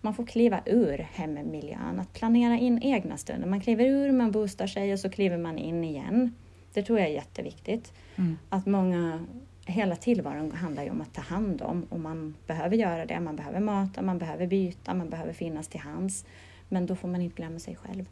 man 0.01 0.13
får 0.13 0.25
kliva 0.25 0.61
ur 0.65 0.97
hemmiljön, 0.97 1.99
att 1.99 2.13
planera 2.13 2.57
in 2.57 2.83
egna 2.83 3.17
stunder. 3.17 3.47
Man 3.47 3.61
kliver 3.61 3.85
ur, 3.85 4.11
man 4.11 4.31
boostar 4.31 4.67
sig 4.67 4.93
och 4.93 4.99
så 4.99 5.09
kliver 5.09 5.37
man 5.37 5.57
in 5.57 5.83
igen. 5.83 6.35
Det 6.73 6.83
tror 6.83 6.99
jag 6.99 7.07
är 7.07 7.13
jätteviktigt. 7.13 7.93
Mm. 8.15 8.37
Att 8.49 8.65
många 8.65 9.25
hela 9.65 9.95
tillvaron 9.95 10.51
handlar 10.51 10.83
ju 10.83 10.89
om 10.89 11.01
att 11.01 11.13
ta 11.13 11.21
hand 11.21 11.61
om 11.61 11.83
och 11.89 11.99
man 11.99 12.35
behöver 12.47 12.75
göra 12.75 13.05
det. 13.05 13.19
Man 13.19 13.35
behöver 13.35 13.59
mata, 13.59 14.01
man 14.01 14.17
behöver 14.17 14.47
byta, 14.47 14.93
man 14.93 15.09
behöver 15.09 15.33
finnas 15.33 15.67
till 15.67 15.79
hands. 15.79 16.25
Men 16.69 16.85
då 16.85 16.95
får 16.95 17.07
man 17.07 17.21
inte 17.21 17.35
glömma 17.35 17.59
sig 17.59 17.75
själv. 17.75 18.05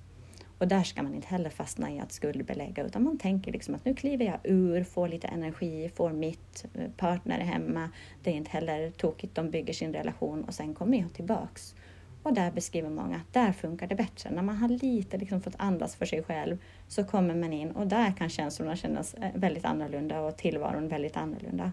Och 0.57 0.67
där 0.67 0.83
ska 0.83 1.03
man 1.03 1.15
inte 1.15 1.27
heller 1.27 1.49
fastna 1.49 1.91
i 1.91 1.99
att 1.99 2.11
skuldbelägga 2.11 2.83
utan 2.83 3.03
man 3.03 3.17
tänker 3.17 3.51
liksom 3.51 3.75
att 3.75 3.85
nu 3.85 3.95
kliver 3.95 4.25
jag 4.25 4.39
ur, 4.43 4.83
får 4.83 5.07
lite 5.07 5.27
energi, 5.27 5.91
får 5.95 6.11
mitt, 6.11 6.65
eh, 6.73 6.89
partner 6.97 7.39
hemma. 7.39 7.89
Det 8.23 8.29
är 8.29 8.35
inte 8.35 8.51
heller 8.51 8.91
tokigt, 8.91 9.35
de 9.35 9.49
bygger 9.49 9.73
sin 9.73 9.93
relation 9.93 10.43
och 10.43 10.53
sen 10.53 10.73
kommer 10.73 10.97
jag 10.97 11.13
tillbaks. 11.13 11.75
Och 12.23 12.33
där 12.33 12.51
beskriver 12.51 12.89
många 12.89 13.15
att 13.15 13.33
där 13.33 13.51
funkar 13.51 13.87
det 13.87 13.95
bättre. 13.95 14.31
När 14.31 14.41
man 14.41 14.55
har 14.55 14.67
lite 14.67 15.17
liksom 15.17 15.41
fått 15.41 15.55
andas 15.57 15.95
för 15.95 16.05
sig 16.05 16.23
själv 16.23 16.57
så 16.87 17.03
kommer 17.03 17.35
man 17.35 17.53
in 17.53 17.71
och 17.71 17.87
där 17.87 18.11
kan 18.11 18.29
känslorna 18.29 18.75
kännas 18.75 19.13
eh, 19.13 19.29
väldigt 19.35 19.65
annorlunda 19.65 20.21
och 20.21 20.37
tillvaron 20.37 20.87
väldigt 20.87 21.17
annorlunda. 21.17 21.71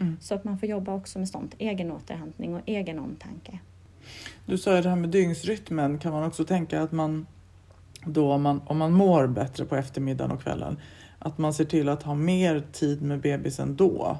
Mm. 0.00 0.16
Så 0.20 0.34
att 0.34 0.44
man 0.44 0.58
får 0.58 0.68
jobba 0.68 0.94
också 0.94 1.18
med 1.18 1.28
sånt, 1.28 1.54
egen 1.58 1.92
återhämtning 1.92 2.54
och 2.54 2.60
egen 2.66 2.98
omtanke. 2.98 3.58
Du 4.46 4.58
sa 4.58 4.76
ju 4.76 4.82
det 4.82 4.88
här 4.88 4.96
med 4.96 5.10
dygnsrytmen, 5.10 5.98
kan 5.98 6.12
man 6.12 6.24
också 6.24 6.44
tänka 6.44 6.82
att 6.82 6.92
man 6.92 7.26
då 8.06 8.32
om 8.32 8.42
man, 8.42 8.60
om 8.66 8.78
man 8.78 8.92
mår 8.92 9.26
bättre 9.26 9.64
på 9.64 9.76
eftermiddagen 9.76 10.30
och 10.30 10.42
kvällen, 10.42 10.78
att 11.18 11.38
man 11.38 11.54
ser 11.54 11.64
till 11.64 11.88
att 11.88 12.02
ha 12.02 12.14
mer 12.14 12.62
tid 12.72 13.02
med 13.02 13.20
bebisen 13.20 13.76
då? 13.76 14.18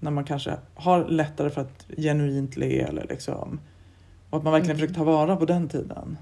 När 0.00 0.10
man 0.10 0.24
kanske 0.24 0.56
har 0.74 1.04
lättare 1.08 1.50
för 1.50 1.60
att 1.60 1.86
genuint 1.96 2.56
le 2.56 2.80
eller 2.80 3.06
liksom. 3.08 3.60
Och 4.34 4.38
att 4.38 4.44
man 4.44 4.52
verkligen 4.52 4.76
mm. 4.76 4.88
försöker 4.88 5.00
ta 5.00 5.04
vara 5.04 5.36
på 5.36 5.44
den 5.44 5.68
tiden. 5.68 6.18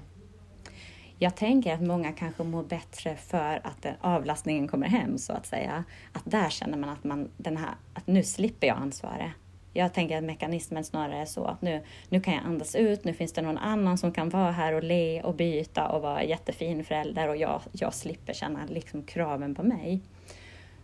Jag 1.19 1.35
tänker 1.35 1.73
att 1.73 1.81
många 1.81 2.11
kanske 2.11 2.43
mår 2.43 2.63
bättre 2.63 3.15
för 3.15 3.61
att 3.63 3.85
avlastningen 4.01 4.67
kommer 4.67 4.87
hem 4.87 5.17
så 5.17 5.33
att 5.33 5.45
säga. 5.45 5.83
Att 6.11 6.21
där 6.25 6.49
känner 6.49 6.77
man 6.77 6.89
att, 6.89 7.03
man, 7.03 7.29
den 7.37 7.57
här, 7.57 7.69
att 7.93 8.07
nu 8.07 8.23
slipper 8.23 8.67
jag 8.67 8.77
ansvaret. 8.77 9.31
Jag 9.73 9.93
tänker 9.93 10.17
att 10.17 10.23
mekanismen 10.23 10.83
snarare 10.83 11.17
är 11.21 11.25
så 11.25 11.45
att 11.45 11.61
nu, 11.61 11.83
nu 12.09 12.21
kan 12.21 12.33
jag 12.33 12.43
andas 12.43 12.75
ut, 12.75 13.03
nu 13.03 13.13
finns 13.13 13.33
det 13.33 13.41
någon 13.41 13.57
annan 13.57 13.97
som 13.97 14.11
kan 14.11 14.29
vara 14.29 14.51
här 14.51 14.73
och 14.73 14.83
le 14.83 15.21
och 15.21 15.35
byta 15.35 15.87
och 15.87 16.01
vara 16.01 16.23
jättefin 16.23 16.83
förälder 16.83 17.29
och 17.29 17.37
jag, 17.37 17.61
jag 17.71 17.93
slipper 17.93 18.33
känna 18.33 18.59
liksom 18.69 19.03
kraven 19.03 19.55
på 19.55 19.63
mig. 19.63 20.01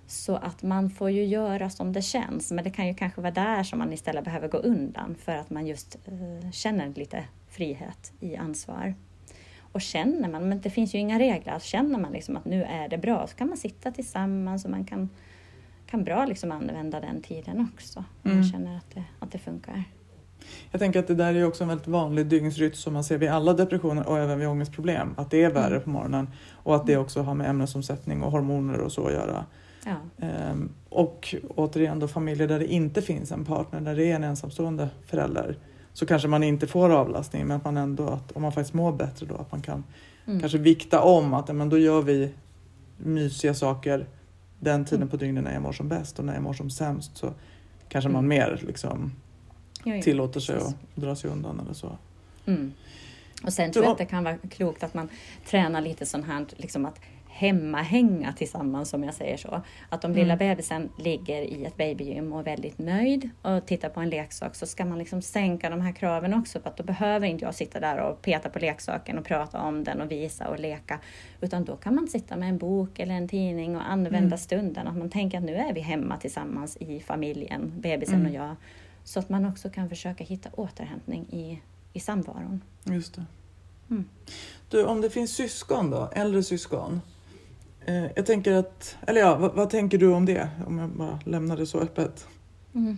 Så 0.10 0.36
att 0.36 0.64
man 0.64 0.90
får 0.90 1.10
ju 1.10 1.26
göra 1.26 1.70
som 1.70 1.94
det 1.94 2.02
känns, 2.02 2.52
men 2.52 2.64
det 2.64 2.70
kan 2.70 2.88
ju 2.88 2.94
kanske 2.94 3.22
vara 3.22 3.32
där 3.32 3.64
som 3.64 3.80
man 3.80 3.94
istället 3.94 4.24
behöver 4.24 4.48
gå 4.48 4.58
undan 4.58 5.16
för 5.16 5.36
att 5.36 5.50
man 5.50 5.68
just 5.68 5.98
uh, 6.12 6.52
känner 6.52 6.94
lite 6.96 7.24
frihet 7.50 8.14
i 8.20 8.36
ansvar. 8.36 8.96
Och 9.72 9.82
känner 9.82 10.30
man, 10.30 10.50
men 10.50 10.62
det 10.62 10.70
finns 10.70 10.96
ju 10.96 11.00
inga 11.00 11.20
regler, 11.20 11.60
känner 11.60 12.00
man 12.00 12.12
liksom 12.12 12.38
att 12.38 12.46
nu 12.46 12.64
är 12.64 12.90
det 12.90 12.98
bra 12.98 13.28
så 13.28 13.36
kan 13.36 13.48
man 13.48 13.58
sitta 13.58 13.92
tillsammans 13.92 14.66
och 14.66 14.72
man 14.72 14.86
kan 14.86 15.10
kan 15.90 16.04
bra 16.04 16.26
liksom 16.26 16.52
använda 16.52 17.00
den 17.00 17.22
tiden 17.22 17.68
också. 17.74 18.00
Om 18.00 18.32
mm. 18.32 18.38
man 18.38 18.50
känner 18.50 18.78
att 18.78 18.92
det, 18.94 19.04
att 19.20 19.32
det 19.32 19.38
funkar. 19.38 19.84
Jag 20.72 20.80
tänker 20.80 21.00
att 21.00 21.08
det 21.08 21.16
där 21.16 21.36
är 21.36 21.46
också 21.46 21.64
en 21.64 21.68
väldigt 21.68 21.88
vanlig 21.88 22.26
dygnsrytm 22.26 22.74
som 22.74 22.94
man 22.94 23.04
ser 23.04 23.18
vid 23.18 23.30
alla 23.30 23.54
depressioner 23.54 24.08
och 24.08 24.18
även 24.18 24.40
vid 24.40 24.48
ångestproblem. 24.48 25.14
Att 25.18 25.32
det 25.32 25.44
är 25.44 25.52
värre 25.52 25.76
mm. 25.76 25.84
på 25.84 25.90
morgonen 25.90 26.30
och 26.52 26.76
att 26.76 26.88
det 26.88 26.98
också 26.98 27.22
har 27.22 27.34
med 27.34 27.50
ämnesomsättning 27.50 28.24
och 28.24 28.32
hormoner 28.32 28.80
och 28.80 28.92
så 28.92 29.08
att 29.08 29.14
göra. 29.14 29.46
Ja. 29.86 30.26
Ehm, 30.28 30.70
och 30.90 31.36
återigen 31.56 32.00
då 32.00 32.08
familjer 32.08 32.48
där 32.48 32.60
det 32.60 32.68
inte 32.68 33.02
finns 33.02 33.32
en 33.32 33.46
partner, 33.46 33.82
där 33.82 33.96
det 33.96 34.12
är 34.12 34.16
en 34.16 34.24
ensamstående 34.24 34.90
förälder 35.06 35.58
så 35.94 36.06
kanske 36.06 36.28
man 36.28 36.44
inte 36.44 36.68
får 36.68 36.90
avlastning 36.90 37.48
men 37.48 37.58
att 37.58 37.66
man 37.66 37.78
ändå, 37.78 38.08
att 38.08 38.32
om 38.32 38.42
man 38.42 38.52
faktiskt 38.52 38.74
mår 38.74 38.92
bättre 38.92 39.26
då, 39.26 39.36
att 39.36 39.52
man 39.52 39.62
kan 39.62 39.84
mm. 40.26 40.40
kanske 40.40 40.58
vikta 40.58 41.02
om 41.02 41.34
att 41.34 41.56
men 41.56 41.70
då 41.70 41.78
gör 41.78 42.02
vi 42.02 42.34
mysiga 42.98 43.54
saker 43.54 44.08
den 44.60 44.86
tiden 44.86 45.10
på 45.10 45.18
dygnet 45.18 45.44
när 45.44 45.54
jag 45.54 45.62
mår 45.62 45.72
som 45.72 45.88
bäst 45.88 46.20
och 46.20 46.26
när 46.26 46.34
jag 46.34 46.44
mår 46.44 46.54
som 46.54 46.70
sämst 46.70 47.18
så 47.18 47.34
kanske 47.90 48.10
man 48.10 48.26
mm. 48.26 48.30
mer 48.30 48.62
liksom 48.68 49.12
tillåter 50.04 50.40
sig 50.40 50.56
att 50.56 50.76
dra 50.96 51.16
sig 51.16 51.30
undan 51.30 51.60
eller 51.60 51.74
så. 51.74 51.98
Mm. 52.46 52.74
Och 53.44 53.54
sen 53.54 53.72
tror 53.72 53.86
jag 53.86 53.92
att 53.92 53.98
det 53.98 54.06
kan 54.06 54.24
vara 54.24 54.38
klokt 54.38 54.84
att 54.84 54.94
man 54.94 55.10
tränar 55.46 55.82
lite 55.82 56.06
sån 56.06 56.24
här, 56.24 56.46
liksom 56.56 56.86
att 56.86 57.00
hemmahänga 57.40 58.34
tillsammans 58.34 58.90
som 58.90 59.04
jag 59.04 59.14
säger 59.14 59.38
så. 59.38 59.62
Att 59.90 60.06
om 60.06 60.12
mm. 60.12 60.24
lilla 60.24 60.38
bebisen 60.38 60.90
ligger 60.98 61.42
i 61.42 61.66
ett 61.66 61.78
babygym 61.78 62.34
och 62.34 62.40
är 62.40 62.44
väldigt 62.44 62.80
nöjd 62.80 63.30
och 63.42 63.66
tittar 63.66 63.90
på 63.90 64.00
en 64.00 64.10
leksak 64.10 64.56
så 64.56 64.66
ska 64.66 64.86
man 64.86 64.98
liksom 64.98 65.22
sänka 65.22 65.70
de 65.70 65.82
här 65.82 65.92
kraven 65.92 66.34
också. 66.34 66.60
För 66.60 66.70
att 66.70 66.78
då 66.78 66.84
behöver 66.84 67.28
inte 67.28 67.46
jag 67.46 67.56
sitta 67.56 67.80
där 67.80 67.98
och 67.98 68.22
peta 68.22 68.50
på 68.50 68.60
leksaken 68.60 69.18
och 69.18 69.26
prata 69.26 69.62
om 69.62 69.84
den 69.84 70.02
och 70.02 70.12
visa 70.12 70.48
och 70.48 70.60
leka. 70.60 71.00
Utan 71.42 71.66
då 71.66 71.76
kan 71.76 71.96
man 71.96 72.08
sitta 72.08 72.38
med 72.38 72.50
en 72.50 72.58
bok 72.58 73.00
eller 73.00 73.14
en 73.14 73.28
tidning 73.28 73.76
och 73.76 73.90
använda 73.90 74.18
mm. 74.18 74.38
stunden. 74.38 74.88
Att 74.88 74.98
man 74.98 75.10
tänker 75.10 75.38
att 75.38 75.44
nu 75.44 75.56
är 75.56 75.74
vi 75.74 75.82
hemma 75.82 76.18
tillsammans 76.18 76.78
i 76.78 77.00
familjen, 77.00 77.74
bebisen 77.76 78.16
mm. 78.16 78.28
och 78.28 78.34
jag. 78.34 78.56
Så 79.04 79.20
att 79.20 79.30
man 79.30 79.46
också 79.46 79.70
kan 79.70 79.90
försöka 79.90 80.24
hitta 80.24 80.50
återhämtning 80.54 81.26
i, 81.32 81.62
i 81.94 82.00
samvaron. 82.00 82.62
Just 82.84 83.16
det. 83.16 83.26
Mm. 83.90 84.06
Du, 84.70 84.86
om 84.86 85.02
det 85.02 85.10
finns 85.10 85.36
syskon 85.36 85.90
då, 85.92 86.10
äldre 86.16 86.44
syskon 86.44 87.02
jag 88.16 88.26
tänker 88.26 88.54
att, 88.54 88.98
eller 89.08 89.22
ja, 89.22 89.38
vad, 89.38 89.54
vad, 89.54 89.70
tänker 89.70 89.98
du 89.98 90.14
om 90.14 90.26
det? 90.26 90.50
Om 90.68 90.78
jag 90.78 90.90
bara 90.90 91.20
lämnar 91.26 91.58
det 91.58 91.66
så 91.66 91.80
öppet. 91.80 92.28
Mm. 92.76 92.98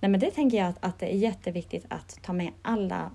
Nej, 0.00 0.10
men 0.10 0.20
det 0.20 0.30
tänker 0.30 0.58
jag 0.58 0.68
att, 0.68 0.78
att 0.80 0.98
det 0.98 1.14
är 1.14 1.16
jätteviktigt 1.16 1.84
att 1.88 2.18
ta 2.22 2.32
med 2.32 2.52
alla 2.62 3.10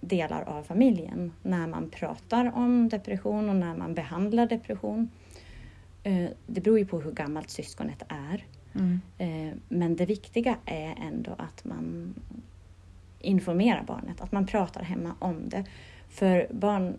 delar 0.00 0.42
av 0.42 0.62
familjen 0.62 1.32
när 1.42 1.66
man 1.66 1.90
pratar 1.90 2.52
om 2.54 2.88
depression 2.88 3.48
och 3.48 3.56
när 3.56 3.76
man 3.76 3.94
behandlar 3.94 4.46
depression. 4.46 5.10
Eh, 6.02 6.28
det 6.46 6.60
beror 6.60 6.78
ju 6.78 6.86
på 6.86 7.00
hur 7.00 7.12
gammalt 7.12 7.50
syskonet 7.50 8.02
är. 8.08 8.44
Mm. 8.74 9.00
Eh, 9.18 9.54
men 9.68 9.96
det 9.96 10.06
viktiga 10.06 10.56
är 10.64 10.94
ändå 11.12 11.34
att 11.38 11.64
man 11.64 12.14
informerar 13.20 13.84
barnet, 13.86 14.20
att 14.20 14.32
man 14.32 14.46
pratar 14.46 14.82
hemma 14.82 15.14
om 15.18 15.48
det. 15.48 15.64
För 16.08 16.46
barn 16.50 16.98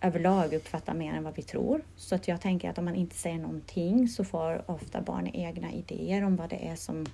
överlag 0.00 0.54
uppfattar 0.54 0.94
mer 0.94 1.14
än 1.14 1.24
vad 1.24 1.36
vi 1.36 1.42
tror. 1.42 1.82
Så 1.96 2.14
att 2.14 2.28
jag 2.28 2.40
tänker 2.40 2.70
att 2.70 2.78
om 2.78 2.84
man 2.84 2.94
inte 2.94 3.16
säger 3.16 3.38
någonting 3.38 4.08
så 4.08 4.24
får 4.24 4.70
ofta 4.70 5.00
barn 5.00 5.26
egna 5.26 5.72
idéer 5.72 6.24
om 6.24 6.36
vad 6.36 6.50
det 6.50 6.68
är 6.68 6.76
som 6.76 7.06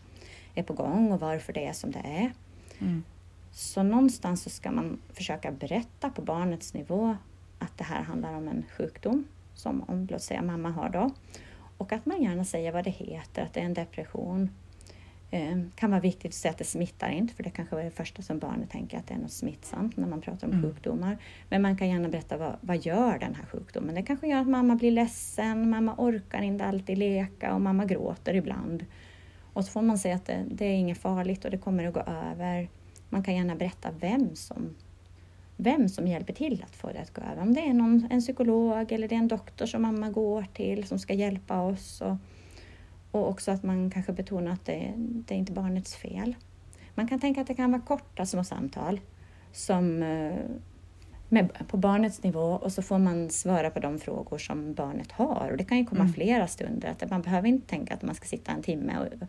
är 0.55 0.62
på 0.62 0.73
gång 0.73 1.12
och 1.12 1.20
varför 1.20 1.53
det 1.53 1.66
är 1.66 1.73
som 1.73 1.90
det 1.90 1.99
är. 2.05 2.33
Mm. 2.79 3.03
Så 3.53 3.83
någonstans 3.83 4.42
så 4.42 4.51
ska 4.51 4.70
man 4.70 4.99
försöka 5.12 5.53
berätta 5.53 6.11
på 6.11 6.23
barnets 6.23 6.75
nivå 6.75 7.16
att 7.59 7.79
det 7.79 7.85
här 7.85 8.03
handlar 8.03 8.35
om 8.35 8.49
en 8.49 8.64
sjukdom 8.77 9.25
som 9.55 9.85
om, 9.88 10.07
låt 10.11 10.23
säga 10.23 10.42
mamma 10.42 10.70
har 10.70 10.88
då. 10.88 11.11
Och 11.79 11.92
att 11.92 12.07
man 12.07 12.23
gärna 12.23 12.44
säger 12.44 12.73
vad 12.73 12.85
det 12.85 12.90
heter, 12.90 13.42
att 13.42 13.53
det 13.53 13.61
är 13.61 13.64
en 13.64 13.75
depression 13.75 14.51
kan 15.75 15.90
vara 15.90 16.01
viktigt 16.01 16.31
att 16.31 16.35
säga 16.35 16.53
att 16.53 16.59
det 16.59 16.64
smittar 16.64 17.09
inte, 17.09 17.35
för 17.35 17.42
det 17.42 17.51
kanske 17.51 17.81
är 17.81 17.85
det 17.85 17.90
första 17.90 18.23
som 18.23 18.38
barnet 18.38 18.70
tänker 18.70 18.99
att 18.99 19.07
det 19.07 19.14
är 19.14 19.18
något 19.18 19.33
smittsamt 19.33 19.97
när 19.97 20.07
man 20.07 20.20
pratar 20.20 20.47
om 20.47 20.53
mm. 20.53 20.62
sjukdomar. 20.62 21.18
Men 21.49 21.62
man 21.62 21.77
kan 21.77 21.88
gärna 21.88 22.09
berätta 22.09 22.37
vad, 22.37 22.57
vad 22.61 22.77
gör 22.77 23.18
den 23.18 23.35
här 23.35 23.47
sjukdomen? 23.47 23.94
Det 23.94 24.03
kanske 24.03 24.29
gör 24.29 24.40
att 24.40 24.49
mamma 24.49 24.75
blir 24.75 24.90
ledsen, 24.90 25.70
mamma 25.70 25.94
orkar 25.99 26.42
inte 26.42 26.64
alltid 26.64 26.99
leka 26.99 27.55
och 27.55 27.61
mamma 27.61 27.85
gråter 27.85 28.35
ibland. 28.35 28.85
Och 29.53 29.64
så 29.64 29.70
får 29.70 29.83
man 29.83 29.99
säga 29.99 30.14
att 30.14 30.27
det, 30.27 30.44
det 30.51 30.64
är 30.64 30.75
inget 30.75 30.99
farligt 30.99 31.44
och 31.44 31.51
det 31.51 31.59
kommer 31.59 31.85
att 31.85 31.94
gå 31.94 32.01
över. 32.01 32.68
Man 33.09 33.23
kan 33.23 33.37
gärna 33.37 33.55
berätta 33.55 33.90
vem 34.01 34.37
som 34.37 34.75
vem 35.57 35.88
som 35.88 36.07
hjälper 36.07 36.33
till 36.33 36.64
att 36.68 36.77
få 36.77 36.92
det 36.92 37.01
att 37.01 37.14
gå 37.14 37.23
över. 37.23 37.42
Om 37.42 37.55
det 37.55 37.61
är 37.61 37.75
någon, 37.75 38.09
en 38.11 38.20
psykolog 38.20 38.92
eller 38.92 39.09
det 39.09 39.14
är 39.14 39.18
en 39.18 39.29
doktor 39.29 39.66
som 39.66 39.83
mamma 39.83 40.11
går 40.11 40.47
till 40.55 40.87
som 40.87 40.99
ska 40.99 41.14
hjälpa 41.14 41.61
oss. 41.61 42.01
Och, 42.01 42.16
och 43.14 43.29
också 43.29 43.50
att 43.50 43.62
man 43.62 43.90
kanske 43.90 44.12
betonar 44.12 44.53
att 44.53 44.64
det, 44.64 44.92
det 44.96 45.35
är 45.35 45.38
inte 45.38 45.53
barnets 45.53 45.96
fel. 45.96 46.35
Man 46.94 47.09
kan 47.09 47.20
tänka 47.20 47.40
att 47.40 47.46
det 47.46 47.55
kan 47.55 47.72
vara 47.72 47.83
korta 47.83 48.27
små 48.27 48.44
samtal 48.44 49.00
som, 49.53 50.03
eh, 50.03 50.35
med, 51.29 51.68
på 51.68 51.77
barnets 51.77 52.22
nivå 52.22 52.40
och 52.40 52.72
så 52.72 52.83
får 52.83 52.98
man 52.98 53.31
svara 53.31 53.70
på 53.70 53.81
de 53.81 53.98
frågor 53.98 54.38
som 54.38 54.74
barnet 54.74 55.12
har. 55.12 55.48
Och 55.50 55.57
det 55.57 55.64
kan 55.64 55.79
ju 55.79 55.87
komma 55.87 56.00
mm. 56.00 56.12
flera 56.12 56.46
stunder. 56.46 56.88
Att 56.88 57.11
man 57.11 57.22
behöver 57.22 57.48
inte 57.48 57.66
tänka 57.68 57.94
att 57.94 58.03
man 58.03 58.14
ska 58.14 58.27
sitta 58.27 58.53
en 58.53 58.62
timme 58.62 58.98
och, 58.98 59.27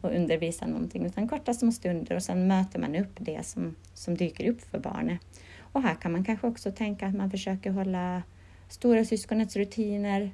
och 0.00 0.16
undervisa 0.16 0.66
någonting 0.66 1.06
utan 1.06 1.28
korta 1.28 1.54
små 1.54 1.72
stunder 1.72 2.16
och 2.16 2.22
sen 2.22 2.46
möter 2.46 2.78
man 2.78 2.96
upp 2.96 3.16
det 3.18 3.46
som, 3.46 3.76
som 3.94 4.14
dyker 4.14 4.50
upp 4.50 4.60
för 4.60 4.78
barnet. 4.78 5.20
Och 5.58 5.82
här 5.82 5.94
kan 5.94 6.12
man 6.12 6.24
kanske 6.24 6.46
också 6.46 6.72
tänka 6.72 7.06
att 7.06 7.14
man 7.14 7.30
försöker 7.30 7.70
hålla 7.70 8.22
stora 8.68 9.04
syskonets 9.04 9.56
rutiner 9.56 10.30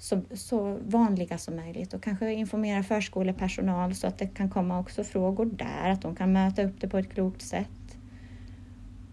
så, 0.00 0.20
så 0.34 0.78
vanliga 0.86 1.38
som 1.38 1.56
möjligt 1.56 1.94
och 1.94 2.02
kanske 2.02 2.32
informera 2.32 2.82
förskolepersonal 2.82 3.94
så 3.94 4.06
att 4.06 4.18
det 4.18 4.26
kan 4.26 4.50
komma 4.50 4.78
också 4.78 5.04
frågor 5.04 5.46
där, 5.46 5.90
att 5.90 6.02
de 6.02 6.16
kan 6.16 6.32
möta 6.32 6.62
upp 6.62 6.80
det 6.80 6.88
på 6.88 6.98
ett 6.98 7.12
klokt 7.12 7.42
sätt. 7.42 7.98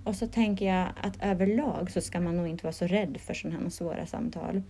Och 0.04 0.16
så 0.16 0.28
tänker 0.28 0.66
jag 0.66 0.88
att 1.02 1.24
överlag 1.24 1.92
så 1.92 2.02
ska 2.02 2.20
man 2.20 2.38
nog 2.38 2.48
inte 2.48 2.64
vara 2.64 2.74
så 2.74 2.88
rädd 2.88 3.18
för 3.22 3.34
sådana 3.34 3.60
här 3.60 3.70
svåra 3.70 4.06
samtal. 4.06 4.62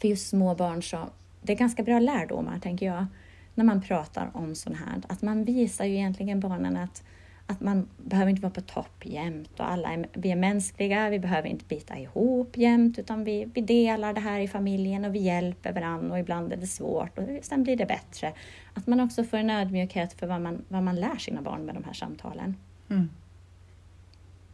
För 0.00 0.08
just 0.08 0.28
små 0.28 0.54
barn 0.54 0.82
så, 0.82 1.08
det 1.42 1.52
är 1.52 1.56
ganska 1.56 1.82
bra 1.82 1.98
lärdomar 1.98 2.58
tänker 2.58 2.86
jag, 2.86 3.06
när 3.54 3.64
man 3.64 3.82
pratar 3.82 4.30
om 4.34 4.54
sånt 4.54 4.76
här. 4.76 5.02
Att 5.08 5.22
man 5.22 5.44
visar 5.44 5.84
ju 5.84 5.94
egentligen 5.94 6.40
barnen 6.40 6.76
att 6.76 7.02
att 7.46 7.60
man 7.60 7.88
behöver 7.96 8.30
inte 8.30 8.42
vara 8.42 8.52
på 8.52 8.60
topp 8.60 9.02
jämt 9.04 9.60
och 9.60 9.70
alla 9.70 9.92
är, 9.92 10.06
vi 10.12 10.30
är 10.30 10.36
mänskliga, 10.36 11.10
vi 11.10 11.18
behöver 11.18 11.48
inte 11.48 11.64
bita 11.64 11.98
ihop 11.98 12.56
jämt 12.56 12.98
utan 12.98 13.24
vi, 13.24 13.48
vi 13.54 13.60
delar 13.60 14.12
det 14.12 14.20
här 14.20 14.40
i 14.40 14.48
familjen 14.48 15.04
och 15.04 15.14
vi 15.14 15.18
hjälper 15.18 15.72
varandra 15.72 16.12
och 16.12 16.18
ibland 16.18 16.52
är 16.52 16.56
det 16.56 16.66
svårt 16.66 17.18
och 17.18 17.24
sen 17.42 17.62
blir 17.62 17.76
det 17.76 17.86
bättre. 17.86 18.32
Att 18.74 18.86
man 18.86 19.00
också 19.00 19.24
får 19.24 19.36
en 19.36 19.50
ödmjukhet 19.50 20.12
för 20.12 20.26
vad 20.26 20.40
man, 20.40 20.64
vad 20.68 20.82
man 20.82 20.96
lär 20.96 21.16
sina 21.16 21.42
barn 21.42 21.66
med 21.66 21.74
de 21.74 21.84
här 21.84 21.92
samtalen. 21.92 22.56
Mm. 22.90 23.10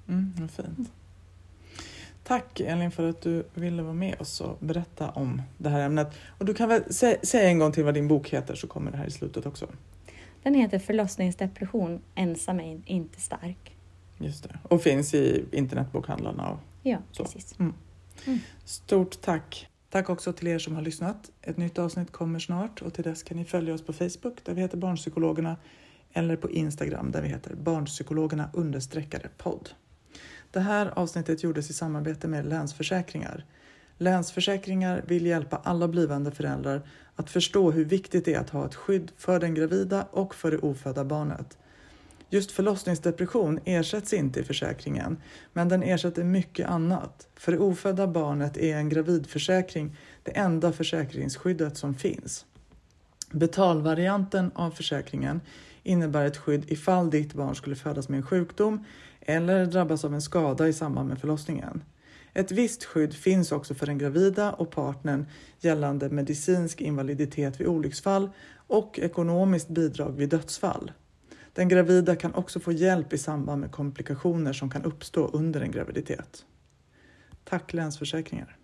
Mm, 0.09 0.34
vad 0.38 0.51
fint. 0.51 0.93
Tack 2.24 2.61
Elin 2.61 2.91
för 2.91 3.09
att 3.09 3.22
du 3.22 3.45
ville 3.55 3.82
vara 3.82 3.95
med 3.95 4.20
oss 4.20 4.41
och 4.41 4.57
berätta 4.61 5.11
om 5.11 5.43
det 5.59 5.68
här 5.68 5.80
ämnet. 5.80 6.14
Och 6.38 6.45
du 6.45 6.55
kan 6.55 6.68
väl 6.68 6.95
säga 6.95 7.49
en 7.49 7.59
gång 7.59 7.72
till 7.72 7.84
vad 7.84 7.95
din 7.95 8.09
bok 8.09 8.28
heter 8.28 8.55
så 8.55 8.66
kommer 8.66 8.91
det 8.91 8.97
här 8.97 9.07
i 9.07 9.11
slutet 9.11 9.47
också. 9.47 9.66
Den 10.43 10.55
heter 10.55 10.78
Förlossningsdepression, 10.78 12.01
ensam 12.14 12.61
är 12.61 12.80
inte 12.86 13.20
stark. 13.20 13.76
Just 14.18 14.43
det. 14.43 14.59
Och 14.62 14.82
finns 14.82 15.14
i 15.14 15.45
internetbokhandlarna. 15.53 16.59
Ja, 16.82 16.99
så. 17.12 17.24
precis. 17.24 17.59
Mm. 17.59 17.74
Mm. 18.26 18.38
Stort 18.64 19.20
tack! 19.20 19.66
Tack 19.91 20.11
också 20.11 20.32
till 20.32 20.49
er 20.49 20.59
som 20.59 20.74
har 20.74 20.82
lyssnat. 20.82 21.30
Ett 21.43 21.57
nytt 21.57 21.78
avsnitt 21.78 22.12
kommer 22.12 22.38
snart 22.38 22.82
och 22.82 22.95
till 22.95 23.05
dess 23.05 23.22
kan 23.22 23.36
ni 23.36 23.45
följa 23.45 23.74
oss 23.74 23.82
på 23.82 23.93
Facebook 23.93 24.45
där 24.45 24.55
vi 24.55 24.61
heter 24.61 24.76
Barnpsykologerna 24.76 25.57
eller 26.12 26.36
på 26.36 26.51
Instagram 26.51 27.11
där 27.11 27.22
vi 27.22 27.28
heter 27.28 27.55
Barnpsykologerna 27.55 28.51
understreckare 28.53 29.28
podd. 29.36 29.70
Det 30.51 30.61
här 30.61 30.99
avsnittet 30.99 31.43
gjordes 31.43 31.70
i 31.70 31.72
samarbete 31.72 32.28
med 32.28 32.47
Länsförsäkringar. 32.47 33.45
Länsförsäkringar 34.03 35.05
vill 35.07 35.26
hjälpa 35.26 35.61
alla 35.64 35.88
blivande 35.88 36.30
föräldrar 36.30 36.82
att 37.16 37.30
förstå 37.30 37.70
hur 37.70 37.84
viktigt 37.84 38.24
det 38.24 38.34
är 38.34 38.40
att 38.40 38.51
ha 38.51 38.66
ett 38.66 38.74
skydd 38.74 39.12
för 39.16 39.40
den 39.40 39.55
gravida 39.55 40.07
och 40.11 40.34
för 40.34 40.51
det 40.51 40.59
ofödda 40.59 41.05
barnet. 41.05 41.59
Just 42.30 42.51
förlossningsdepression 42.51 43.61
ersätts 43.64 44.12
inte 44.12 44.40
i 44.40 44.44
försäkringen, 44.44 45.16
men 45.53 45.68
den 45.68 45.82
ersätter 45.82 46.24
mycket 46.24 46.68
annat. 46.68 47.28
För 47.34 47.53
det 47.53 47.59
ofödda 47.59 48.07
barnet 48.07 48.57
är 48.57 48.76
en 48.76 48.88
gravidförsäkring 48.88 49.96
det 50.22 50.36
enda 50.36 50.72
försäkringsskyddet 50.72 51.76
som 51.76 51.94
finns. 51.94 52.46
Betalvarianten 53.30 54.51
av 54.55 54.70
försäkringen 54.70 55.40
innebär 55.82 56.24
ett 56.24 56.36
skydd 56.36 56.64
ifall 56.70 57.11
ditt 57.11 57.34
barn 57.34 57.55
skulle 57.55 57.76
födas 57.76 58.09
med 58.09 58.16
en 58.16 58.26
sjukdom 58.26 58.84
eller 59.20 59.66
drabbas 59.66 60.05
av 60.05 60.14
en 60.14 60.22
skada 60.22 60.68
i 60.68 60.72
samband 60.72 61.09
med 61.09 61.18
förlossningen. 61.18 61.82
Ett 62.35 62.53
visst 62.53 62.85
skydd 62.85 63.14
finns 63.14 63.53
också 63.53 63.74
för 63.74 63.87
den 63.87 63.99
gravida 63.99 64.53
och 64.53 64.70
partnern 64.70 65.26
gällande 65.61 66.11
medicinsk 66.11 66.81
invaliditet 66.81 67.61
vid 67.61 67.66
olycksfall 67.66 68.31
och 68.66 68.99
ekonomiskt 68.99 69.68
bidrag 69.68 70.12
vid 70.12 70.28
dödsfall. 70.28 70.93
Den 71.53 71.68
gravida 71.68 72.16
kan 72.16 72.35
också 72.35 72.61
få 72.61 72.72
hjälp 72.72 73.12
i 73.12 73.18
samband 73.18 73.61
med 73.61 73.72
komplikationer 73.72 74.53
som 74.53 74.70
kan 74.70 74.85
uppstå 74.85 75.26
under 75.26 75.61
en 75.61 75.70
graviditet. 75.70 76.45
Tack 77.45 77.72
Länsförsäkringar! 77.72 78.57